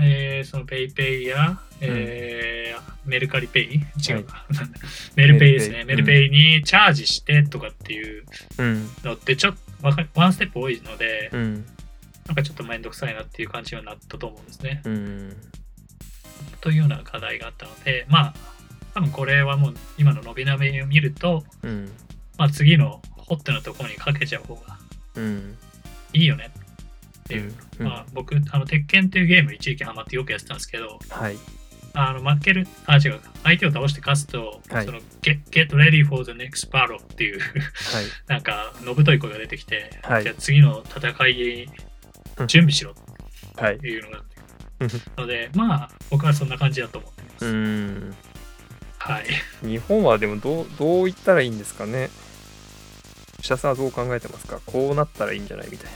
[0.00, 3.80] えーその PayPay や、えーメルカリペイ？
[4.08, 4.78] 違うか、なんだ
[5.16, 5.84] メルペイですね。
[5.84, 8.24] メルペイにチャージしてとかっていう
[8.58, 8.88] うん。
[9.02, 9.58] のってちょっと
[10.14, 11.66] ワンステップ多いので、うん。
[12.26, 14.82] なんかちょっとめんどくさいなっていう感じにはなったと思うんですね。
[14.84, 15.36] うん。
[16.60, 18.34] というような課題があったので、まあ、
[18.92, 21.90] 多分これはもう今の伸び伸びを見ると、うん。
[22.36, 24.76] まあ、次のホットなところにかけちゃう方が
[25.14, 25.56] うん。
[26.12, 26.50] いいよね
[27.28, 27.54] っていう。
[27.80, 31.36] うんまあ、僕、あの、鉄拳っていうゲーム一時期ハマってよくやってたんですけど、はい。
[31.94, 37.50] あの負ける、あ、違う、相手を倒して勝つと、はいその get, get ready for the next battle っていう、はい。
[38.28, 41.68] なんか、のぶとい声が出てきて、はいじゃあ次の戦い、
[42.46, 42.94] 準備しろ
[43.56, 43.80] はいっ。
[43.80, 44.18] ていうのが
[44.80, 47.46] あるので、まあ、僕はそんな感じだと思ってます。
[47.46, 48.14] うん。
[48.98, 49.26] はい。
[49.66, 52.10] 日本はでもどうどう言ったらいいんですかね
[53.40, 54.60] 社さんはどう考えてますか？
[54.66, 55.92] こうなったらいいんじゃないみたい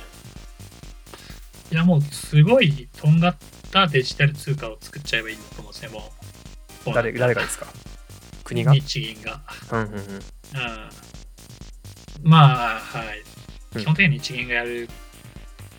[1.73, 3.37] いや、もう、すごいとんがっ
[3.71, 6.13] たデジタル通貨を作っちゃえばいいと思うんですね、も
[6.87, 6.89] う。
[6.91, 7.67] な誰誰がですか？
[8.45, 8.73] 国が？
[8.75, 9.41] 日銀が。
[9.71, 10.21] うんうんうんうん。
[12.25, 13.19] まあ、はい。
[13.75, 14.87] うん基本的に日銀がやる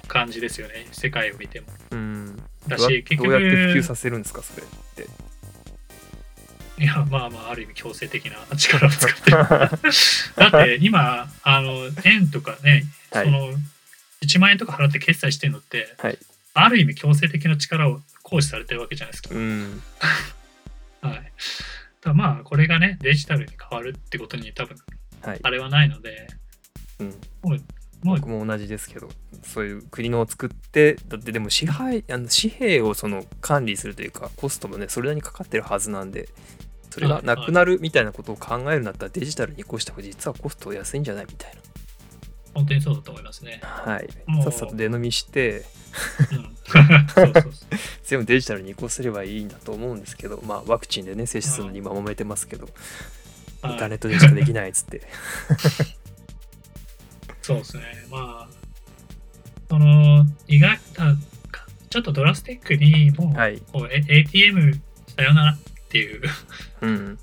[0.07, 1.67] 感じですよね、世界を見ても。
[1.91, 4.65] うんだし、結どうやって普及局、させるんですかそれっ
[4.95, 5.07] て？
[6.81, 9.37] いや、まあまあ、ある意味強制的な力を使ってる。
[9.47, 13.49] だって今、あの、円とかね、はいその、
[14.23, 16.17] 1万円とか払って決済してるのって、はい
[16.53, 19.29] ある意味強制的な力を行使されてるわけじゃないですか。
[19.33, 19.81] うん
[21.01, 21.33] はい。
[22.01, 24.77] だまあ、これがね、デジタルに変わるってことに多分、
[25.21, 26.27] はい、あれはないので、
[26.99, 27.07] うん、
[27.41, 27.61] もう、
[28.03, 29.07] もう僕も同じですけど
[29.43, 36.27] そういう国のを作ってだってでも支配あの紙幣をその管理するというかコストもねそれなりにかかってるはずなんで
[36.89, 41.61] それがなくなるみたいなことを考えるんだったらデジタルに移行した方が実はコスト安いんじゃないみたいな。
[42.53, 43.59] 本当にそうだと思いますね。
[43.63, 44.09] はい。
[44.43, 45.65] さっさと出飲みして、
[48.03, 52.67] 全部デジタルに移行すればいいんだと思うんですけど、まあワクチンでね、接種するのに今揉めてますけど、
[53.65, 55.01] インターネットでしかできないっつって。
[57.41, 57.83] そうですね。
[58.09, 58.53] まあ、
[59.69, 60.79] その、意外
[61.89, 64.81] ちょっとドラスティックにもう、はい、こう ATM
[65.15, 66.21] さよならっていう
[66.81, 67.19] うん、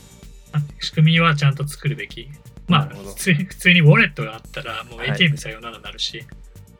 [0.80, 2.30] 仕組みはちゃんと作るべき。
[2.68, 6.18] まあ普通に、普通にウォレットがあったら、もう ATM さよならになるし。
[6.18, 6.26] はい、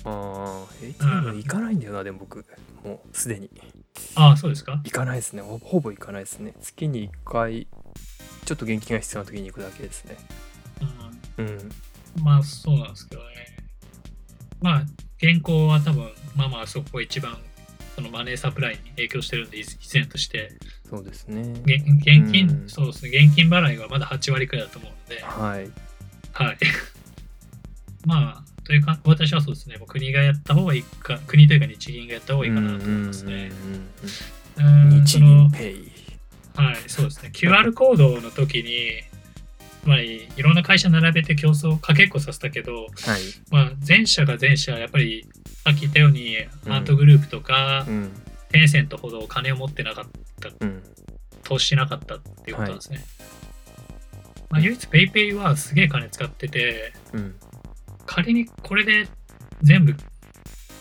[0.04, 2.44] ああ、ATM 行かないんだよな、でも僕、
[2.84, 3.50] もうすでに。
[4.14, 4.80] ああ、そうですか？
[4.84, 5.58] 行かないですねほ。
[5.58, 6.54] ほぼ行かないですね。
[6.60, 7.66] 月に1回、
[8.44, 10.16] ちょっと現金が必要な時に行くだけですね。
[11.38, 11.46] うん。
[11.46, 11.72] うん、
[12.22, 13.28] まあ、そうなんですけどね。
[14.60, 14.82] まあ、
[15.22, 17.36] 現行は多分、まあまあそこが一番
[17.94, 20.52] そのマネーサプライに影響してるんで、依然として。
[20.88, 21.42] そうですね。
[21.64, 23.10] 現金、うん、そうですね。
[23.10, 25.22] 現金払いはまだ8割くらいだと思うので。
[25.22, 25.70] はい。
[26.32, 26.58] はい。
[28.06, 29.76] まあ、というか、私はそうですね。
[29.76, 33.50] もう国がやった方がいいか、国というか日銀がやった方がいいかなと思いますね。
[34.56, 35.92] 日銀ペイ。
[36.54, 37.30] はい、そうですね。
[37.32, 39.02] QR コードの時に、
[39.82, 42.88] つまりいろんな会社並べて競争かけっこさせたけど、はい、
[43.50, 45.26] まあ、前者が前者やっぱり
[45.64, 46.36] さっき言ったように、
[46.66, 48.10] アートグループとか、うん、
[48.50, 50.18] テンセントほどお金を持ってなかった、
[50.60, 50.82] うん、
[51.42, 52.98] 投資しなかったっていうことなんですね。
[52.98, 53.06] はい、
[54.50, 57.34] まあ、唯一 PayPay はすげえ金使ってて、うん、
[58.06, 59.08] 仮にこれで
[59.62, 59.94] 全部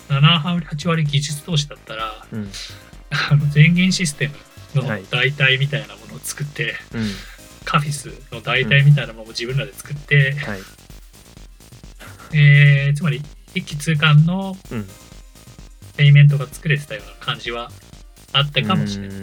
[0.09, 2.25] 7割、8割技術投資だったら、
[3.31, 4.29] あの全銀システ
[4.73, 6.73] ムの代替みたいなものを作って、はい
[7.67, 10.59] カフィスの代替みたいなものを自分らで作って、はい、
[12.33, 13.21] えー、つまり
[13.53, 14.55] 一気通貫の
[15.97, 17.69] ペイメントが作れてたような感じは
[18.31, 19.17] あったかもしれない。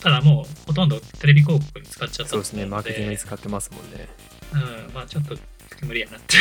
[0.00, 4.08] ただもうほとんどテレビ広告に使っちゃったそうですね、マーケティングに使ってますもんね。
[4.52, 5.36] うん、まあちょっと
[5.86, 6.36] 無理やなって。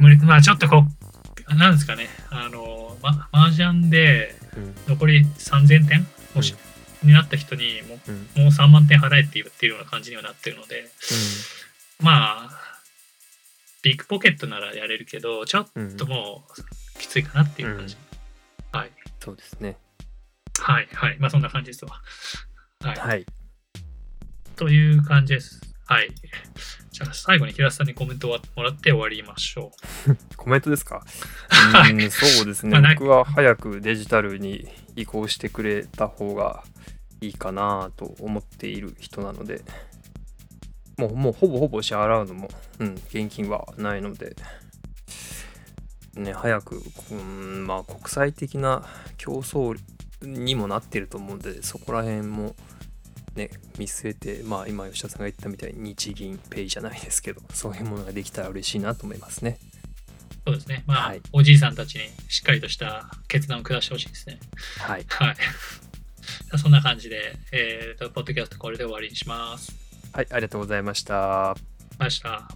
[0.00, 0.84] うん、 まあちょっとこ
[1.50, 4.34] う、なんですかね、あの、ま、麻雀で
[4.88, 6.54] 残り3000点、もし、
[7.02, 7.98] になった人にも,、
[8.36, 10.90] うもう3万点払えって言ってるような感じにはなってるので、
[12.00, 12.80] まあ
[13.82, 17.96] ビッグポケットならやれるけどちょっともうきついかなっていう感じ、
[18.72, 18.90] はい。
[19.20, 19.76] そうですね
[20.60, 21.18] はいはい。
[21.18, 22.00] まあそんな感じですわ。
[22.80, 23.26] はい、はい、
[24.56, 25.60] という感じです。
[25.86, 26.10] はい。
[26.90, 29.72] じゃあ最後に平瀬さんにコメントをもらって終わりましょ
[30.08, 30.16] う。
[30.36, 31.04] コメントですか？
[31.90, 36.62] うんそうですね、僕は早くデジタルに移行してくれた方が
[37.20, 39.62] いいかなと思っている人なので、
[40.96, 42.48] もう、もうほぼほぼ支払うのも、
[42.78, 44.36] うん、現金はないので、
[46.14, 46.80] ね、早く、
[47.10, 48.86] うん、まあ、国際的な
[49.16, 49.76] 競争
[50.26, 52.54] にもなってると思うんで、そこら辺も、
[53.34, 59.58] ね、見据えて、まあ、今、吉田さんが言ったみたいに日銀ペイじゃないですけど、そういうものができたら嬉しいなと思いますね。
[60.46, 60.84] そうですね。
[60.86, 64.38] まあ、はい、おじいさんたちにしっかりとした決断を下してほしいですね。
[64.78, 65.06] はい。
[65.08, 65.36] はい。
[66.58, 69.74] そんな感じで、えーと、ポッドキャストこれで終わりにします。
[70.12, 71.56] はい、ありがとうございました。
[71.98, 72.48] ました。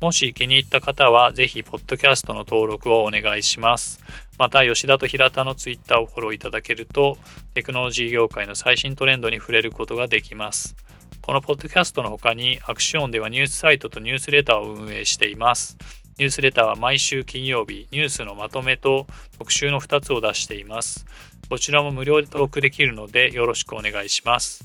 [0.00, 4.00] もし気に入った方は、ぜひ、ポッドキャストの登録をお願いします。
[4.40, 7.18] また、吉田と平田のツイッターをフォローいただけると、
[7.52, 10.76] テクノロジー業界の最新トレンドに触れることができます。
[11.20, 15.76] このポッドキャストの他に、アクションではニュースサイトとニュースレターを運営しています。
[16.16, 19.06] ニュースレターは毎週金曜日、ニュースのまとめと
[19.38, 21.04] 特集の2つを出しています。
[21.50, 24.64] こちらも無料で登録できるのでよろしくお願いします。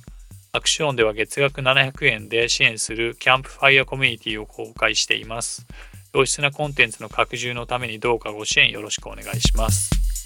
[0.53, 5.67] アクションでは月額700円で支援するキャンプファイアコミュニティを公開しています。
[6.15, 10.24] 良質なコンテンツの拡充のためにどうかご支援よろしくお願いします。